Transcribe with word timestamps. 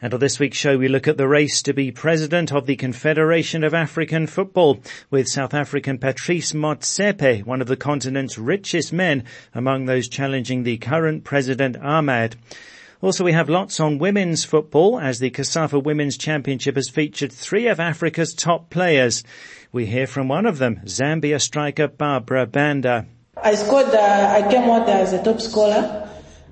And 0.00 0.14
on 0.14 0.20
this 0.20 0.38
week's 0.38 0.56
show, 0.56 0.78
we 0.78 0.86
look 0.86 1.08
at 1.08 1.16
the 1.16 1.26
race 1.26 1.60
to 1.62 1.74
be 1.74 1.90
president 1.90 2.52
of 2.52 2.66
the 2.66 2.76
Confederation 2.76 3.64
of 3.64 3.74
African 3.74 4.28
Football 4.28 4.78
with 5.10 5.26
South 5.26 5.52
African 5.52 5.98
Patrice 5.98 6.52
Motsepe, 6.52 7.44
one 7.44 7.60
of 7.60 7.66
the 7.66 7.76
continent's 7.76 8.38
richest 8.38 8.92
men 8.92 9.24
among 9.56 9.86
those 9.86 10.08
challenging 10.08 10.62
the 10.62 10.78
current 10.78 11.24
president 11.24 11.76
Ahmad. 11.78 12.36
Also, 13.02 13.24
we 13.24 13.32
have 13.32 13.48
lots 13.48 13.80
on 13.80 13.98
women's 13.98 14.44
football 14.44 15.00
as 15.00 15.18
the 15.18 15.32
COSAFA 15.32 15.82
Women's 15.82 16.16
Championship 16.16 16.76
has 16.76 16.88
featured 16.88 17.32
three 17.32 17.66
of 17.66 17.80
Africa's 17.80 18.32
top 18.32 18.70
players. 18.70 19.24
We 19.72 19.86
hear 19.86 20.06
from 20.06 20.28
one 20.28 20.46
of 20.46 20.58
them, 20.58 20.80
Zambia 20.84 21.40
striker 21.40 21.88
Barbra 21.88 22.46
Banda. 22.46 23.06
I 23.42 23.56
scored, 23.56 23.86
uh, 23.86 24.32
I 24.32 24.48
came 24.48 24.70
out 24.70 24.88
as 24.88 25.12
a 25.12 25.22
top 25.24 25.40
scorer 25.40 26.07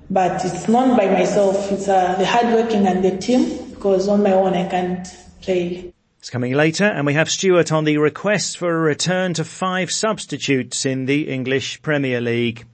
but 0.09 0.43
it's 0.45 0.67
not 0.67 0.97
by 0.97 1.07
myself. 1.07 1.71
It's 1.71 1.87
uh, 1.87 2.15
the 2.15 2.25
hard 2.25 2.53
working 2.53 2.87
and 2.87 3.03
the 3.03 3.17
team 3.17 3.69
because 3.69 4.07
on 4.07 4.23
my 4.23 4.33
own 4.33 4.53
I 4.53 4.67
can't 4.67 5.07
play. 5.41 5.93
It's 6.19 6.29
coming 6.29 6.53
later 6.53 6.85
and 6.85 7.05
we 7.05 7.13
have 7.13 7.29
Stuart 7.29 7.71
on 7.71 7.83
the 7.83 7.97
request 7.97 8.57
for 8.57 8.73
a 8.73 8.79
return 8.79 9.33
to 9.35 9.43
five 9.43 9.91
substitutes 9.91 10.85
in 10.85 11.05
the 11.05 11.29
English 11.29 11.81
Premier 11.81 12.21
League. 12.21 12.65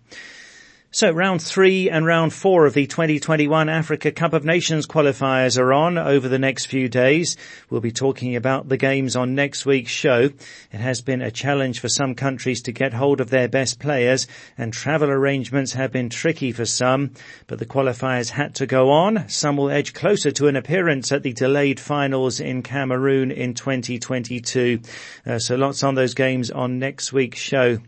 So 0.95 1.09
round 1.09 1.41
three 1.41 1.89
and 1.89 2.05
round 2.05 2.33
four 2.33 2.67
of 2.67 2.75
the 2.75 2.85
2021 2.85 3.67
Africa 3.67 4.11
Cup 4.11 4.33
of 4.33 4.45
Nations 4.45 4.85
qualifiers 4.85 5.57
are 5.57 5.73
on 5.73 5.97
over 5.97 6.29
the 6.29 6.37
next 6.37 6.67
few 6.67 6.87
days. 6.87 7.35
We'll 7.71 7.81
be 7.81 7.91
talking 7.91 8.35
about 8.35 8.69
the 8.69 8.77
games 8.77 9.15
on 9.15 9.33
next 9.33 9.65
week's 9.65 9.89
show. 9.89 10.29
It 10.71 10.79
has 10.79 11.01
been 11.01 11.23
a 11.23 11.31
challenge 11.31 11.79
for 11.79 11.89
some 11.89 12.13
countries 12.13 12.61
to 12.61 12.71
get 12.71 12.93
hold 12.93 13.21
of 13.21 13.31
their 13.31 13.47
best 13.47 13.79
players 13.79 14.27
and 14.55 14.71
travel 14.71 15.09
arrangements 15.09 15.73
have 15.73 15.91
been 15.91 16.11
tricky 16.11 16.51
for 16.51 16.63
some, 16.63 17.13
but 17.47 17.57
the 17.57 17.65
qualifiers 17.65 18.29
had 18.29 18.53
to 18.53 18.67
go 18.67 18.91
on. 18.91 19.27
Some 19.29 19.57
will 19.57 19.71
edge 19.71 19.95
closer 19.95 20.29
to 20.29 20.47
an 20.47 20.55
appearance 20.55 21.11
at 21.11 21.23
the 21.23 21.33
delayed 21.33 21.79
finals 21.79 22.39
in 22.39 22.61
Cameroon 22.61 23.31
in 23.31 23.55
2022. 23.55 24.81
Uh, 25.25 25.39
so 25.39 25.55
lots 25.55 25.81
on 25.81 25.95
those 25.95 26.13
games 26.13 26.51
on 26.51 26.77
next 26.77 27.11
week's 27.11 27.39
show. 27.39 27.79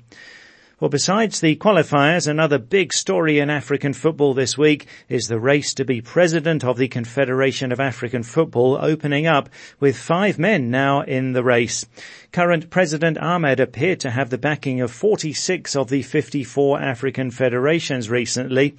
Well, 0.78 0.90
besides 0.90 1.40
the 1.40 1.56
qualifiers, 1.56 2.28
another 2.28 2.58
big 2.58 2.92
story 2.92 3.40
in 3.40 3.50
African 3.50 3.94
football 3.94 4.34
this 4.34 4.58
week 4.58 4.88
is 5.08 5.30
the 5.30 5.40
race 5.40 5.74
to 5.76 5.86
be 5.86 6.02
president 6.02 6.66
of 6.66 6.76
the 6.76 6.90
Confederation 6.90 7.72
of 7.72 7.80
African 7.80 8.24
Football 8.24 8.78
opening 8.82 9.26
up 9.26 9.48
with 9.80 9.96
five 9.96 10.38
men 10.38 10.70
now 10.70 11.00
in 11.00 11.32
the 11.32 11.46
race. 11.46 11.86
Current 12.34 12.70
President 12.70 13.18
Ahmad 13.18 13.62
appeared 13.62 14.02
to 14.02 14.10
have 14.10 14.30
the 14.30 14.38
backing 14.38 14.82
of 14.82 14.92
46 14.92 15.78
of 15.78 15.88
the 15.88 16.02
54 16.02 16.82
African 16.82 17.32
federations 17.32 18.10
recently 18.10 18.76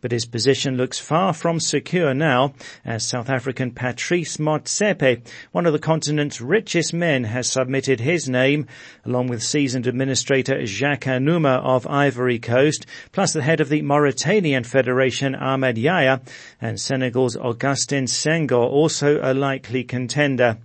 but 0.00 0.12
his 0.12 0.26
position 0.26 0.76
looks 0.76 0.98
far 0.98 1.32
from 1.32 1.60
secure 1.60 2.14
now 2.14 2.54
as 2.84 3.06
South 3.06 3.28
African 3.28 3.70
Patrice 3.70 4.38
Motsepe, 4.38 5.22
one 5.52 5.66
of 5.66 5.72
the 5.72 5.78
continent's 5.78 6.40
richest 6.40 6.92
men, 6.92 7.24
has 7.24 7.50
submitted 7.50 8.00
his 8.00 8.28
name 8.28 8.66
along 9.04 9.28
with 9.28 9.42
seasoned 9.42 9.86
administrator 9.86 10.64
Jacques 10.66 11.04
Anouma 11.04 11.60
of 11.62 11.86
Ivory 11.86 12.38
Coast, 12.38 12.86
plus 13.12 13.32
the 13.32 13.42
head 13.42 13.60
of 13.60 13.68
the 13.68 13.82
Mauritanian 13.82 14.64
Federation 14.64 15.34
Ahmed 15.34 15.78
Yahya 15.78 16.20
and 16.60 16.80
Senegal's 16.80 17.36
Augustin 17.36 18.04
Senghor, 18.04 18.68
also 18.68 19.20
a 19.22 19.34
likely 19.34 19.84
contender. 19.84 20.58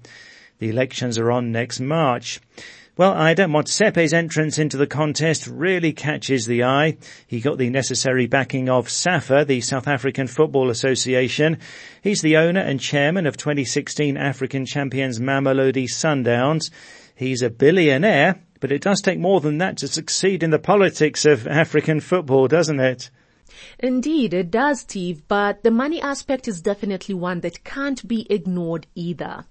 The 0.59 0.69
elections 0.69 1.17
are 1.17 1.31
on 1.31 1.51
next 1.51 1.79
March. 1.79 2.39
Well, 2.97 3.11
Ida, 3.11 3.47
Motsepe's 3.49 4.13
entrance 4.13 4.57
into 4.57 4.77
the 4.77 4.87
contest 4.87 5.47
really 5.47 5.91
catches 5.91 6.45
the 6.45 6.63
eye. 6.63 6.95
He 7.27 7.41
got 7.41 7.57
the 7.57 7.69
necessary 7.69 8.25
backing 8.25 8.69
of 8.69 8.89
SAFA, 8.89 9.43
the 9.43 9.59
South 9.59 9.85
African 9.85 10.27
Football 10.27 10.69
Association. 10.69 11.57
He's 12.01 12.21
the 12.21 12.37
owner 12.37 12.61
and 12.61 12.79
chairman 12.79 13.27
of 13.27 13.35
2016 13.35 14.15
African 14.15 14.65
champions 14.65 15.19
Mamelodi 15.19 15.89
Sundowns. 15.89 16.71
He's 17.13 17.41
a 17.41 17.49
billionaire, 17.49 18.39
but 18.61 18.71
it 18.71 18.83
does 18.83 19.01
take 19.01 19.19
more 19.19 19.41
than 19.41 19.57
that 19.57 19.75
to 19.79 19.89
succeed 19.89 20.41
in 20.41 20.51
the 20.51 20.57
politics 20.57 21.25
of 21.25 21.47
African 21.47 21.99
football, 21.99 22.47
doesn't 22.47 22.79
it? 22.79 23.09
Indeed, 23.79 24.33
it 24.33 24.51
does, 24.51 24.81
Steve, 24.81 25.27
but 25.27 25.63
the 25.63 25.71
money 25.71 26.01
aspect 26.01 26.47
is 26.47 26.61
definitely 26.61 27.15
one 27.15 27.41
that 27.41 27.63
can't 27.63 28.07
be 28.07 28.27
ignored 28.29 28.87
either. 28.95 29.45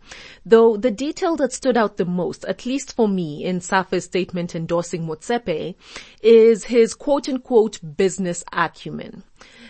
Though 0.45 0.77
the 0.77 0.91
detail 0.91 1.37
that 1.37 1.53
stood 1.53 1.77
out 1.77 1.97
the 1.97 2.05
most, 2.05 2.45
at 2.45 2.67
least 2.67 2.95
for 2.95 3.09
me, 3.09 3.45
in 3.45 3.61
SAFA's 3.61 4.05
statement 4.05 4.55
endorsing 4.55 5.07
Motsepe, 5.07 5.75
is 6.23 6.65
his 6.65 6.95
quote 6.95 7.29
unquote 7.29 7.81
business 7.97 8.45
acumen 8.53 9.25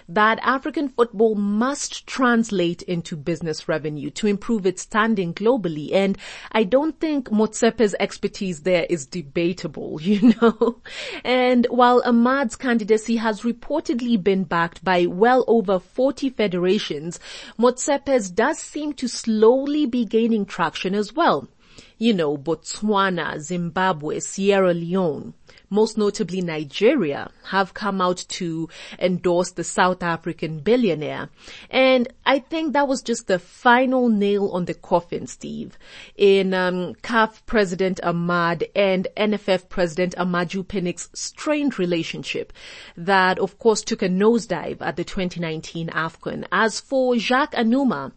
that 0.09 0.39
African 0.43 0.89
football 0.89 1.35
must 1.35 2.07
translate 2.07 2.83
into 2.83 3.17
business 3.17 3.69
revenue 3.69 4.11
to 4.11 4.27
improve 4.27 4.67
its 4.67 4.83
standing 4.83 5.33
globally. 5.33 5.93
And 5.93 6.19
I 6.53 6.65
don't 6.65 6.99
think 7.01 7.31
Motsepe's 7.31 7.95
expertise 7.99 8.61
there 8.61 8.87
is 8.91 9.07
debatable, 9.07 9.99
you 10.03 10.35
know. 10.41 10.81
And 11.25 11.67
while 11.71 12.03
Ahmad's 12.05 12.57
candidacy 12.57 13.17
has 13.17 13.43
reportedly 13.43 14.23
been 14.23 14.45
backed 14.45 14.85
by 14.85 15.07
well 15.07 15.45
over 15.47 15.79
40 15.79 16.31
federations, 16.31 17.19
Motsepe's 17.59 18.31
does 18.31 18.59
seem 18.59 18.93
to 18.95 19.09
slowly 19.09 19.87
be 19.87 20.05
gaining 20.05 20.45
traction 20.45 20.95
as 20.95 21.13
well. 21.13 21.49
You 21.97 22.13
know, 22.13 22.37
Botswana, 22.37 23.39
Zimbabwe, 23.41 24.19
Sierra 24.19 24.75
Leone 24.75 25.35
most 25.71 25.99
notably 25.99 26.41
Nigeria, 26.41 27.31
have 27.45 27.75
come 27.75 28.01
out 28.01 28.25
to 28.29 28.69
endorse 28.99 29.51
the 29.53 29.65
South 29.65 30.03
African 30.03 30.59
billionaire. 30.61 31.29
And 31.71 32.09
I 32.25 32.39
think 32.39 32.73
that 32.73 32.89
was 32.89 33.03
just 33.03 33.27
the 33.27 33.39
final 33.39 34.09
nail 34.09 34.51
on 34.51 34.65
the 34.65 34.75
coffin, 34.75 35.27
Steve, 35.27 35.79
in 36.17 36.55
um, 36.55 36.95
CAF 37.03 37.45
President 37.47 38.01
Ahmad 38.03 38.65
and 38.75 39.09
NFF 39.17 39.69
President 39.69 40.15
Amaju 40.17 40.65
Pinnick's 40.65 41.11
strained 41.15 41.79
relationship 41.79 42.53
that 42.97 43.39
of 43.39 43.59
course 43.59 43.83
took 43.83 44.03
a 44.03 44.09
nosedive 44.09 44.81
at 44.81 44.97
the 44.97 45.05
2019 45.05 45.89
AFCON. 45.89 46.47
As 46.53 46.81
for 46.81 47.17
Jacques 47.19 47.55
Anouma, 47.55 48.13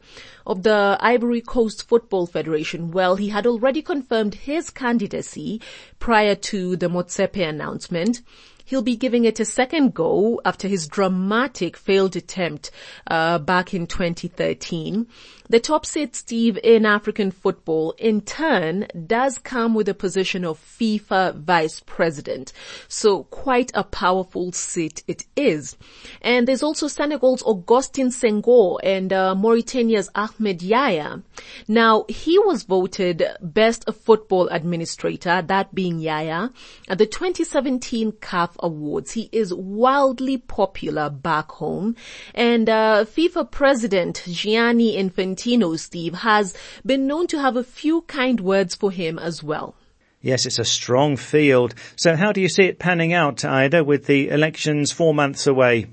of 0.48 0.64
the 0.64 0.98
Ivory 1.02 1.42
Coast 1.42 1.88
Football 1.88 2.26
Federation, 2.26 2.92
well, 2.92 3.18
he 3.18 3.30
had 3.30 3.46
already 3.46 3.82
confirmed 3.82 4.34
his 4.34 4.70
candidacy 4.70 5.62
prior 6.00 6.36
to 6.36 6.78
the 6.78 6.88
Motsepe 6.88 7.48
announcement. 7.48 8.22
He'll 8.68 8.82
be 8.82 8.98
giving 8.98 9.24
it 9.24 9.40
a 9.40 9.46
second 9.46 9.94
go 9.94 10.42
after 10.44 10.68
his 10.68 10.90
dramatic 10.90 11.78
failed 11.78 12.18
attempt 12.18 12.70
uh, 13.10 13.40
back 13.40 13.74
in 13.74 13.88
2013. 13.88 15.08
The 15.50 15.62
top 15.62 15.86
seat, 15.86 16.14
Steve, 16.14 16.60
in 16.62 16.86
African 16.86 17.32
football, 17.32 17.96
in 17.98 18.20
turn, 18.20 18.88
does 19.08 19.38
come 19.38 19.74
with 19.74 19.88
a 19.88 19.94
position 19.94 20.44
of 20.44 20.60
FIFA 20.60 21.36
vice 21.36 21.80
president. 21.86 22.52
So 22.90 23.24
quite 23.24 23.72
a 23.74 23.86
powerful 23.86 24.52
seat 24.52 25.02
it 25.08 25.24
is. 25.38 25.78
And 26.22 26.46
there's 26.46 26.64
also 26.64 26.90
Senegal's 26.90 27.44
Augustin 27.44 28.10
Senghor 28.10 28.80
and 28.84 29.14
uh, 29.14 29.34
Mauritania's 29.36 30.10
Ahmed 30.14 30.62
Yahya. 30.62 31.24
Now, 31.70 32.04
he 32.10 32.38
was 32.40 32.64
voted 32.64 33.24
best 33.40 33.86
football 33.94 34.50
administrator, 34.50 35.42
that 35.44 35.74
being 35.74 36.00
Yahya, 36.00 36.52
at 36.90 36.98
the 36.98 37.06
2017 37.06 38.12
CAF 38.12 38.57
Awards. 38.60 39.12
He 39.12 39.30
is 39.32 39.54
wildly 39.54 40.38
popular 40.38 41.10
back 41.10 41.52
home. 41.52 41.96
And 42.34 42.70
uh, 42.70 43.06
FIFA 43.06 43.52
president 43.52 44.24
Gianni 44.28 44.98
Infantino, 44.98 45.78
Steve, 45.80 46.14
has 46.16 46.56
been 46.86 47.08
known 47.08 47.28
to 47.28 47.40
have 47.40 47.56
a 47.56 47.64
few 47.64 48.02
kind 48.04 48.40
words 48.40 48.76
for 48.76 48.92
him 48.92 49.20
as 49.20 49.44
well. 49.44 49.76
Yes, 50.22 50.46
it's 50.46 50.60
a 50.60 50.66
strong 50.66 51.16
field. 51.16 51.76
So 51.96 52.16
how 52.16 52.32
do 52.32 52.42
you 52.42 52.50
see 52.50 52.64
it 52.64 52.80
panning 52.80 53.14
out, 53.14 53.46
Ida, 53.46 53.84
with 53.84 54.06
the 54.08 54.30
elections 54.30 54.92
four 54.92 55.14
months 55.14 55.48
away? 55.48 55.88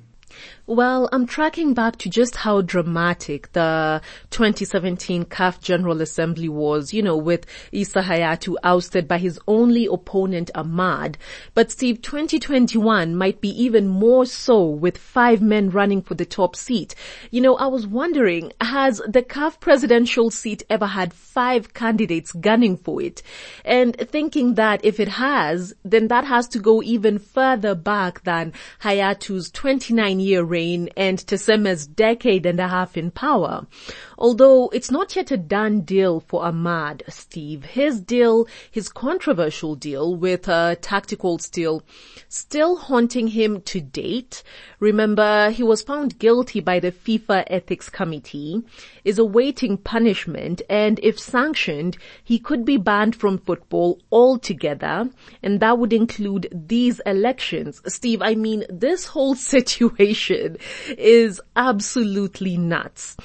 Well, 0.67 1.11
I'm 1.13 1.27
tracking 1.27 1.75
back 1.75 1.97
to 1.99 2.09
just 2.09 2.37
how 2.37 2.63
dramatic 2.63 3.53
the 3.53 4.01
2017 4.31 5.27
CAF 5.27 5.61
General 5.61 6.01
Assembly 6.01 6.49
was, 6.49 6.95
you 6.95 7.03
know, 7.03 7.19
with 7.19 7.45
Issa 7.71 8.01
Hayatou 8.01 8.55
ousted 8.65 9.07
by 9.07 9.19
his 9.19 9.39
only 9.47 9.85
opponent 9.85 10.51
Ahmad. 10.55 11.19
But 11.53 11.71
Steve, 11.71 12.01
2021 12.01 13.15
might 13.15 13.43
be 13.43 13.51
even 13.63 13.89
more 13.89 14.25
so 14.25 14.65
with 14.65 14.97
five 14.97 15.43
men 15.43 15.69
running 15.69 16.01
for 16.01 16.15
the 16.15 16.25
top 16.25 16.57
seat. 16.57 16.95
You 17.31 17.43
know, 17.43 17.57
I 17.57 17.67
was 17.67 17.87
wondering, 17.87 18.51
has 18.63 19.03
the 19.07 19.23
CAF 19.23 19.61
presidential 19.61 20.31
seat 20.31 20.63
ever 20.71 20.87
had 20.87 21.13
five 21.13 21.75
candidates 21.75 22.33
gunning 22.33 22.79
for 22.79 23.03
it? 23.03 23.23
And 23.67 23.95
thinking 23.99 24.55
that 24.55 24.83
if 24.83 24.99
it 24.99 25.09
has, 25.09 25.75
then 25.85 26.09
that 26.09 26.25
has 26.25 26.49
to 26.49 26.59
go 26.59 26.83
even 26.83 27.19
further 27.19 27.75
back 27.75 28.25
than 28.25 28.55
Hayatou's 28.81 29.51
29 29.51 30.21
year 30.21 30.54
reign 30.55 30.89
and 30.97 31.19
Tessema's 31.27 31.85
decade 31.87 32.47
and 32.47 32.61
a 32.61 32.69
half 32.69 32.97
in 32.97 33.11
power. 33.11 33.67
Although 34.19 34.69
it's 34.69 34.91
not 34.91 35.17
yet 35.17 35.31
a 35.31 35.37
done 35.37 35.81
deal 35.81 36.21
for 36.21 36.45
Ahmad, 36.45 37.03
Steve. 37.09 37.65
His 37.65 38.01
deal, 38.01 38.47
his 38.71 38.89
controversial 38.89 39.75
deal 39.75 40.15
with 40.15 40.49
uh, 40.49 40.77
Tactical 40.81 41.39
Steel, 41.39 41.83
still 42.29 42.77
haunting 42.77 43.29
him 43.29 43.61
to 43.63 43.81
date. 43.81 44.43
Remember, 44.81 45.51
he 45.51 45.63
was 45.63 45.83
found 45.83 46.19
guilty 46.19 46.61
by 46.61 46.81
the 46.81 46.93
FIFA 46.93 47.45
Ethics 47.49 47.89
Committee, 47.89 48.63
is 49.05 49.19
awaiting 49.19 49.79
punishment, 49.79 50.63
and 50.69 51.01
if 51.03 51.19
sanctioned, 51.19 51.97
he 52.23 52.39
could 52.39 52.65
be 52.65 52.77
banned 52.77 53.17
from 53.17 53.39
football 53.39 54.01
altogether, 54.13 55.09
and 55.43 55.61
that 55.61 55.79
would 55.79 55.93
include 55.93 56.49
these 56.53 57.01
elections. 57.07 57.81
Steve, 57.87 58.23
I 58.23 58.35
mean, 58.35 58.65
this 58.69 59.07
whole 59.07 59.35
situation 59.55 60.59
is 60.97 61.41
absolutely 61.57 62.57
nuts. 62.57 63.17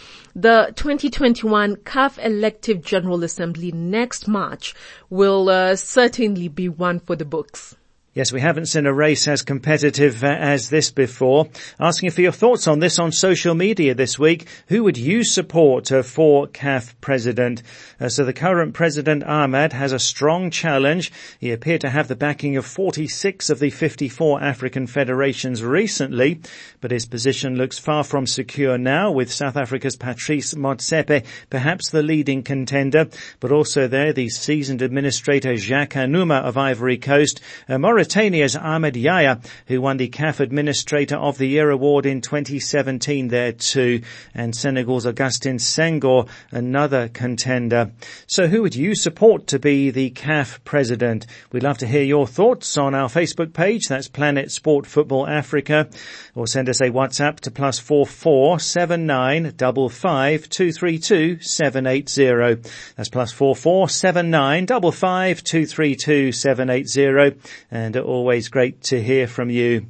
The 0.42 0.72
2021 0.78 1.76
CAF 1.84 2.18
Elective 2.18 2.82
General 2.82 3.26
Assembly 3.26 3.74
next 3.74 4.26
March 4.26 4.74
will 5.10 5.50
uh, 5.50 5.76
certainly 5.76 6.48
be 6.48 6.70
one 6.70 7.02
for 7.02 7.18
the 7.18 7.26
books. 7.26 7.76
Yes, 8.16 8.32
we 8.32 8.42
haven't 8.42 8.66
seen 8.66 8.88
a 8.88 8.94
race 8.94 9.28
as 9.28 9.44
competitive 9.44 10.24
uh, 10.24 10.30
as 10.30 10.72
this 10.72 10.90
before. 10.90 11.48
Asking 11.80 12.10
for 12.10 12.22
your 12.22 12.32
thoughts 12.32 12.68
on 12.68 12.80
this 12.80 12.98
on 12.98 13.12
social 13.12 13.54
media 13.54 13.94
this 13.94 14.18
week. 14.18 14.48
Who 14.70 14.84
would 14.84 14.98
you 14.98 15.24
support 15.24 15.92
uh, 15.92 16.02
for 16.02 16.48
CAF 16.48 16.96
president? 17.02 17.62
Uh, 18.00 18.10
so 18.10 18.26
the 18.26 18.34
current 18.34 18.74
president 18.74 19.24
Ahmad 19.26 19.74
has 19.74 19.92
a 19.92 20.00
strong 20.00 20.50
challenge. 20.50 21.12
He 21.40 21.52
appeared 21.52 21.82
to 21.82 21.90
have 21.92 22.08
the 22.08 22.16
backing 22.16 22.58
of 22.58 22.66
46 22.66 23.52
of 23.52 23.60
the 23.60 23.70
54 23.70 24.42
African 24.42 24.88
federations 24.88 25.64
recently, 25.64 26.42
but 26.82 26.90
his 26.90 27.06
position 27.06 27.58
looks 27.58 27.78
far 27.78 28.04
from 28.04 28.26
secure 28.26 28.80
now 28.80 29.12
with 29.12 29.32
South 29.32 29.56
Africa's 29.56 29.96
Patrice 29.96 30.56
Motsepe 30.56 31.24
perhaps 31.52 31.92
the 31.92 32.02
leading 32.02 32.42
contender, 32.42 33.08
but 33.40 33.52
also 33.52 33.88
there 33.88 34.14
the 34.14 34.30
seasoned 34.30 34.82
administrator 34.82 35.56
Jacques 35.58 35.94
Anouma 35.94 36.42
of 36.42 36.58
Ivory 36.58 36.98
Coast. 36.98 37.40
Uh, 37.68 37.78
Mauritania's 38.00 38.56
Ahmed 38.56 38.96
Yahya, 38.96 39.42
who 39.68 39.82
won 39.82 39.98
the 39.98 40.08
CAF 40.08 40.40
Administrator 40.40 41.18
of 41.18 41.38
the 41.38 41.48
Year 41.48 41.70
award 41.70 42.06
in 42.06 42.22
2017 42.22 43.28
there 43.28 43.52
too, 43.52 44.04
and 44.34 44.56
Senegal's 44.56 45.06
Augustin 45.06 45.58
Senghor, 45.58 46.30
another 46.50 47.10
contender. 47.10 47.92
So 48.26 48.48
who 48.48 48.62
would 48.62 48.74
you 48.74 48.96
support 48.96 49.48
to 49.48 49.60
be 49.60 49.92
the 49.92 50.12
CAF 50.12 50.64
president? 50.64 51.26
We'd 51.52 51.64
love 51.64 51.80
to 51.80 51.88
hear 51.88 52.04
your 52.04 52.26
thoughts 52.26 52.78
on 52.78 52.96
our 52.96 53.10
Facebook 53.10 53.52
page. 53.52 53.90
That's 53.90 54.08
Planet 54.08 54.50
Sport 54.50 54.86
Football 54.86 55.28
Africa. 55.28 55.90
Or 56.36 56.48
send 56.48 56.70
us 56.70 56.80
a 56.80 56.92
WhatsApp 56.92 57.42
to 57.42 57.52
plus 57.52 57.80
four 57.80 58.06
four 58.06 58.62
seven 58.62 59.08
nine 59.08 59.54
double 59.58 59.90
five 59.90 60.48
two 60.48 60.72
three 60.72 61.00
two 61.00 61.38
seven 61.42 61.86
eight 61.86 62.08
zero. 62.08 62.56
That's 62.96 63.10
plus 63.10 63.34
four 63.34 63.58
four 63.58 63.90
seven 63.90 64.30
nine 64.30 64.66
double 64.66 64.94
five 64.94 65.44
two 65.44 65.66
three 65.66 65.98
two 65.98 66.32
seven 66.32 66.70
eight 66.70 66.88
zero. 66.88 67.34
And 67.70 67.89
always 67.98 68.50
great 68.50 68.82
to 68.84 69.02
hear 69.02 69.28
from 69.28 69.50
you. 69.50 69.88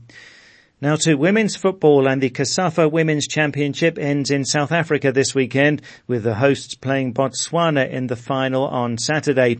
Now 0.82 0.96
to 0.98 1.16
women's 1.16 1.58
football 1.58 2.08
and 2.08 2.22
the 2.22 2.30
COSAFA 2.30 2.90
Women's 2.90 3.28
Championship 3.28 3.98
ends 4.00 4.32
in 4.32 4.46
South 4.46 4.72
Africa 4.72 5.12
this 5.12 5.36
weekend 5.36 5.82
with 6.08 6.24
the 6.24 6.36
hosts 6.36 6.76
playing 6.76 7.14
Botswana 7.14 7.90
in 7.90 8.08
the 8.08 8.16
final 8.16 8.66
on 8.66 8.98
Saturday. 8.98 9.60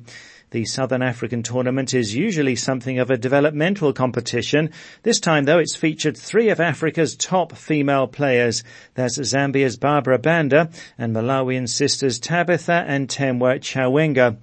The 0.52 0.66
Southern 0.66 1.04
African 1.04 1.44
tournament 1.44 1.94
is 1.94 2.16
usually 2.16 2.56
something 2.56 2.98
of 2.98 3.12
a 3.12 3.18
developmental 3.18 3.94
competition. 3.94 4.72
This 5.04 5.20
time 5.20 5.44
though 5.44 5.60
it's 5.60 5.76
featured 5.76 6.18
three 6.18 6.50
of 6.50 6.60
Africa's 6.60 7.16
top 7.16 7.56
female 7.56 8.08
players. 8.08 8.64
That's 8.96 9.20
Zambia's 9.20 9.78
Barbra 9.78 10.18
Banda 10.18 10.70
and 10.98 11.14
Malawian 11.14 11.68
sisters 11.68 12.18
Tabitha 12.18 12.86
and 12.88 13.08
Temwa 13.08 13.60
Chawinga. 13.60 14.38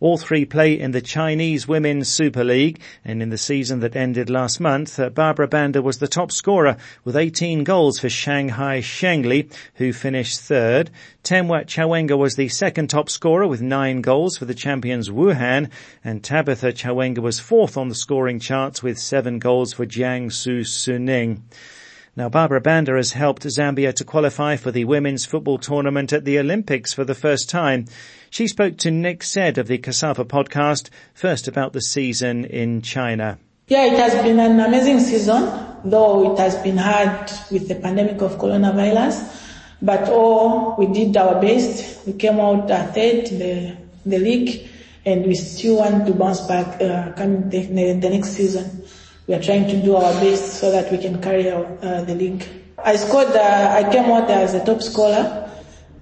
All 0.00 0.16
three 0.16 0.46
play 0.46 0.80
in 0.80 0.92
the 0.92 1.02
Chinese 1.02 1.68
Women's 1.68 2.08
Super 2.08 2.42
League, 2.42 2.80
and 3.04 3.22
in 3.22 3.28
the 3.28 3.36
season 3.36 3.80
that 3.80 3.94
ended 3.94 4.30
last 4.30 4.58
month, 4.58 4.98
uh, 4.98 5.10
Barbra 5.10 5.46
Banda 5.46 5.82
was 5.82 5.98
the 5.98 6.08
top 6.08 6.32
scorer 6.32 6.78
with 7.04 7.16
18 7.16 7.64
goals 7.64 7.98
for 7.98 8.08
Shanghai 8.08 8.80
Shengli, 8.80 9.52
who 9.74 9.92
finished 9.92 10.40
third. 10.40 10.88
Temwa 11.22 11.66
Chawinga 11.66 12.16
was 12.16 12.36
the 12.36 12.48
second 12.48 12.88
top 12.88 13.10
scorer 13.10 13.46
with 13.46 13.60
nine 13.60 14.00
goals 14.00 14.38
for 14.38 14.46
the 14.46 14.54
champions 14.54 15.10
Wuhan, 15.10 15.68
and 16.02 16.24
Tabitha 16.24 16.72
Chawinga 16.72 17.18
was 17.18 17.38
fourth 17.38 17.76
on 17.76 17.90
the 17.90 17.94
scoring 17.94 18.40
charts 18.40 18.82
with 18.82 18.98
seven 18.98 19.38
goals 19.38 19.74
for 19.74 19.84
Jiangsu 19.84 20.60
Suning. 20.60 21.42
Now, 22.16 22.28
Barbra 22.28 22.60
Banda 22.60 22.96
has 22.96 23.12
helped 23.12 23.44
Zambia 23.44 23.94
to 23.94 24.04
qualify 24.04 24.56
for 24.56 24.72
the 24.72 24.84
women's 24.84 25.24
football 25.24 25.58
tournament 25.58 26.12
at 26.12 26.24
the 26.24 26.40
Olympics 26.40 26.92
for 26.92 27.04
the 27.04 27.14
first 27.14 27.48
time. 27.48 27.84
She 28.30 28.48
spoke 28.48 28.76
to 28.78 28.90
Nick 28.90 29.22
Said 29.22 29.58
of 29.58 29.68
the 29.68 29.78
COSAFA 29.78 30.24
podcast, 30.24 30.90
first 31.14 31.46
about 31.46 31.72
the 31.72 31.80
season 31.80 32.44
in 32.44 32.82
China. 32.82 33.38
Yeah, 33.68 33.86
it 33.86 33.98
has 33.98 34.20
been 34.24 34.40
an 34.40 34.58
amazing 34.58 34.98
season, 34.98 35.48
though 35.84 36.32
it 36.32 36.38
has 36.40 36.56
been 36.56 36.78
hard 36.78 37.30
with 37.52 37.68
the 37.68 37.76
pandemic 37.76 38.20
of 38.22 38.38
coronavirus. 38.38 39.46
But 39.80 40.08
oh, 40.08 40.74
we 40.76 40.86
did 40.86 41.16
our 41.16 41.40
best. 41.40 42.04
We 42.08 42.14
came 42.14 42.40
out 42.40 42.68
third 42.68 43.28
in 43.28 43.38
the, 43.38 43.76
the 44.04 44.18
league, 44.18 44.68
and 45.06 45.24
we 45.26 45.36
still 45.36 45.76
want 45.76 46.06
to 46.08 46.14
bounce 46.14 46.40
back 46.40 46.82
uh, 46.82 47.12
coming 47.12 47.48
the, 47.50 47.66
the 48.00 48.10
next 48.10 48.30
season 48.30 48.80
we 49.30 49.36
are 49.36 49.42
trying 49.42 49.68
to 49.68 49.80
do 49.80 49.94
our 49.94 50.12
best 50.14 50.54
so 50.58 50.72
that 50.72 50.90
we 50.90 50.98
can 50.98 51.22
carry 51.22 51.48
out 51.52 51.64
uh, 51.84 52.02
the 52.02 52.16
league. 52.16 52.44
I 52.82 52.96
scored, 52.96 53.28
uh, 53.28 53.76
I 53.78 53.88
came 53.88 54.10
out 54.10 54.28
as 54.28 54.54
a 54.54 54.64
top 54.64 54.82
scorer, 54.82 55.48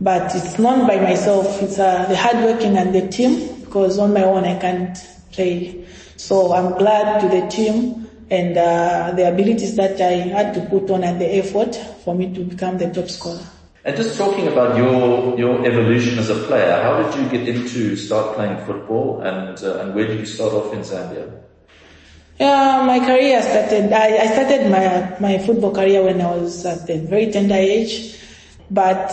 but 0.00 0.34
it's 0.34 0.58
not 0.58 0.88
by 0.88 0.96
myself. 0.98 1.60
It's 1.62 1.78
uh, 1.78 2.06
the 2.06 2.16
hard 2.16 2.36
working 2.36 2.78
and 2.78 2.94
the 2.94 3.06
team 3.08 3.60
because 3.60 3.98
on 3.98 4.14
my 4.14 4.22
own 4.22 4.46
I 4.46 4.58
can't 4.58 4.96
play. 5.30 5.84
So 6.16 6.54
I'm 6.54 6.78
glad 6.78 7.20
to 7.20 7.28
the 7.28 7.46
team 7.48 8.08
and 8.30 8.56
uh, 8.56 9.12
the 9.14 9.28
abilities 9.28 9.76
that 9.76 10.00
I 10.00 10.24
had 10.32 10.54
to 10.54 10.62
put 10.62 10.90
on 10.90 11.04
and 11.04 11.20
the 11.20 11.26
effort 11.36 11.76
for 12.04 12.14
me 12.14 12.32
to 12.32 12.40
become 12.40 12.78
the 12.78 12.90
top 12.90 13.10
scorer. 13.10 13.44
And 13.84 13.94
just 13.94 14.16
talking 14.16 14.48
about 14.48 14.74
your 14.78 15.38
your 15.38 15.66
evolution 15.66 16.18
as 16.18 16.30
a 16.30 16.34
player, 16.46 16.80
how 16.80 17.02
did 17.02 17.14
you 17.20 17.28
get 17.28 17.46
into 17.46 17.94
start 17.94 18.36
playing 18.36 18.56
football, 18.64 19.20
and 19.20 19.62
uh, 19.62 19.80
and 19.80 19.94
where 19.94 20.06
did 20.06 20.18
you 20.18 20.26
start 20.26 20.54
off 20.54 20.72
in 20.72 20.80
Zambia? 20.80 21.47
Yeah, 22.38 22.84
my 22.86 23.00
career 23.00 23.42
started, 23.42 23.92
I, 23.92 24.16
I 24.18 24.26
started 24.26 24.70
my, 24.70 25.18
my 25.18 25.38
football 25.38 25.74
career 25.74 26.04
when 26.04 26.20
I 26.20 26.36
was 26.36 26.64
at 26.64 26.88
a 26.88 26.98
very 26.98 27.32
tender 27.32 27.56
age, 27.56 28.16
but 28.70 29.10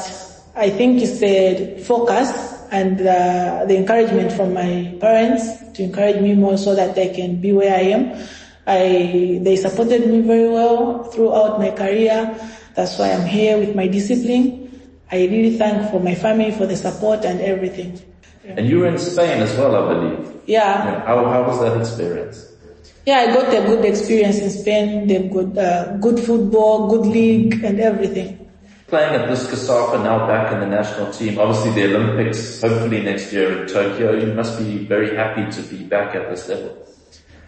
I 0.55 0.70
think 0.70 1.01
it's 1.01 1.20
the 1.20 1.84
focus 1.84 2.29
and 2.72 3.01
uh, 3.01 3.65
the 3.67 3.77
encouragement 3.77 4.32
from 4.32 4.53
my 4.53 4.96
parents 5.01 5.58
to 5.74 5.84
encourage 5.84 6.22
me 6.22 6.36
more 6.36 6.55
so 6.58 6.75
that 6.75 6.98
I 6.98 7.10
can 7.10 7.41
be 7.41 7.51
where 7.51 7.74
I 7.75 7.82
am. 7.98 8.27
I, 8.67 9.39
they 9.41 9.55
supported 9.55 10.08
me 10.08 10.22
very 10.22 10.50
well 10.50 11.05
throughout 11.05 11.60
my 11.60 11.72
career. 11.72 12.29
That's 12.75 13.00
why 13.00 13.12
I'm 13.12 13.25
here 13.25 13.58
with 13.58 13.75
my 13.75 13.88
discipline. 13.88 14.70
I 15.12 15.25
really 15.25 15.58
thank 15.58 15.89
for 15.89 16.00
my 16.00 16.13
family 16.13 16.51
for 16.51 16.67
the 16.67 16.75
support 16.75 17.25
and 17.25 17.41
everything. 17.41 18.00
Yeah. 18.44 18.55
And 18.58 18.70
you 18.70 18.79
were 18.79 18.88
in 18.88 19.00
Spain 19.00 19.41
as 19.41 19.55
well, 19.58 19.75
I 19.75 19.94
believe. 19.94 20.41
Yeah. 20.46 20.86
yeah. 20.86 21.05
How, 21.05 21.25
how 21.25 21.44
was 21.44 21.60
that 21.62 21.79
experience? 21.79 22.45
Yeah, 23.05 23.19
I 23.19 23.27
got 23.27 23.53
a 23.53 23.62
good 23.67 23.85
experience 23.85 24.39
in 24.39 24.50
Spain. 24.50 25.07
They've 25.07 25.31
got 25.31 25.55
uh, 25.57 25.97
good 25.97 26.19
football, 26.19 26.89
good 26.89 27.05
league, 27.05 27.63
and 27.63 27.79
everything. 27.79 28.50
Playing 28.88 29.13
at 29.13 29.29
this 29.29 29.45
COSAFA 29.45 30.03
now 30.03 30.25
back 30.25 30.51
in 30.53 30.59
the 30.59 30.65
national 30.65 31.12
team, 31.12 31.38
obviously 31.38 31.71
the 31.71 31.95
Olympics, 31.95 32.62
hopefully 32.62 33.03
next 33.03 33.31
year 33.31 33.62
in 33.62 33.67
Tokyo, 33.67 34.13
you 34.13 34.33
must 34.33 34.57
be 34.57 34.85
very 34.85 35.15
happy 35.15 35.50
to 35.51 35.62
be 35.69 35.83
back 35.83 36.15
at 36.15 36.29
this 36.29 36.47
level. 36.50 36.75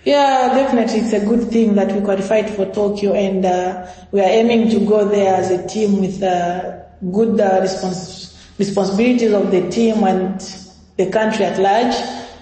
Yeah, 0.04 0.54
definitely. 0.54 1.00
It's 1.00 1.14
a 1.14 1.26
good 1.26 1.50
thing 1.50 1.76
that 1.76 1.92
we 1.92 2.02
qualified 2.02 2.50
for 2.52 2.66
Tokyo 2.72 3.14
and 3.14 3.44
uh, 3.46 3.88
we 4.12 4.22
are 4.22 4.30
aiming 4.30 4.70
to 4.70 4.80
go 4.80 5.06
there 5.06 5.36
as 5.36 5.52
a 5.52 5.68
team 5.68 6.00
with 6.00 6.22
uh, 6.22 6.80
good 7.12 7.40
uh, 7.42 7.62
respons- 7.62 8.38
responsibilities 8.58 9.34
of 9.34 9.52
the 9.52 9.70
team 9.70 10.04
and 10.04 10.40
the 10.98 11.10
country 11.10 11.46
at 11.46 11.60
large. 11.60 11.96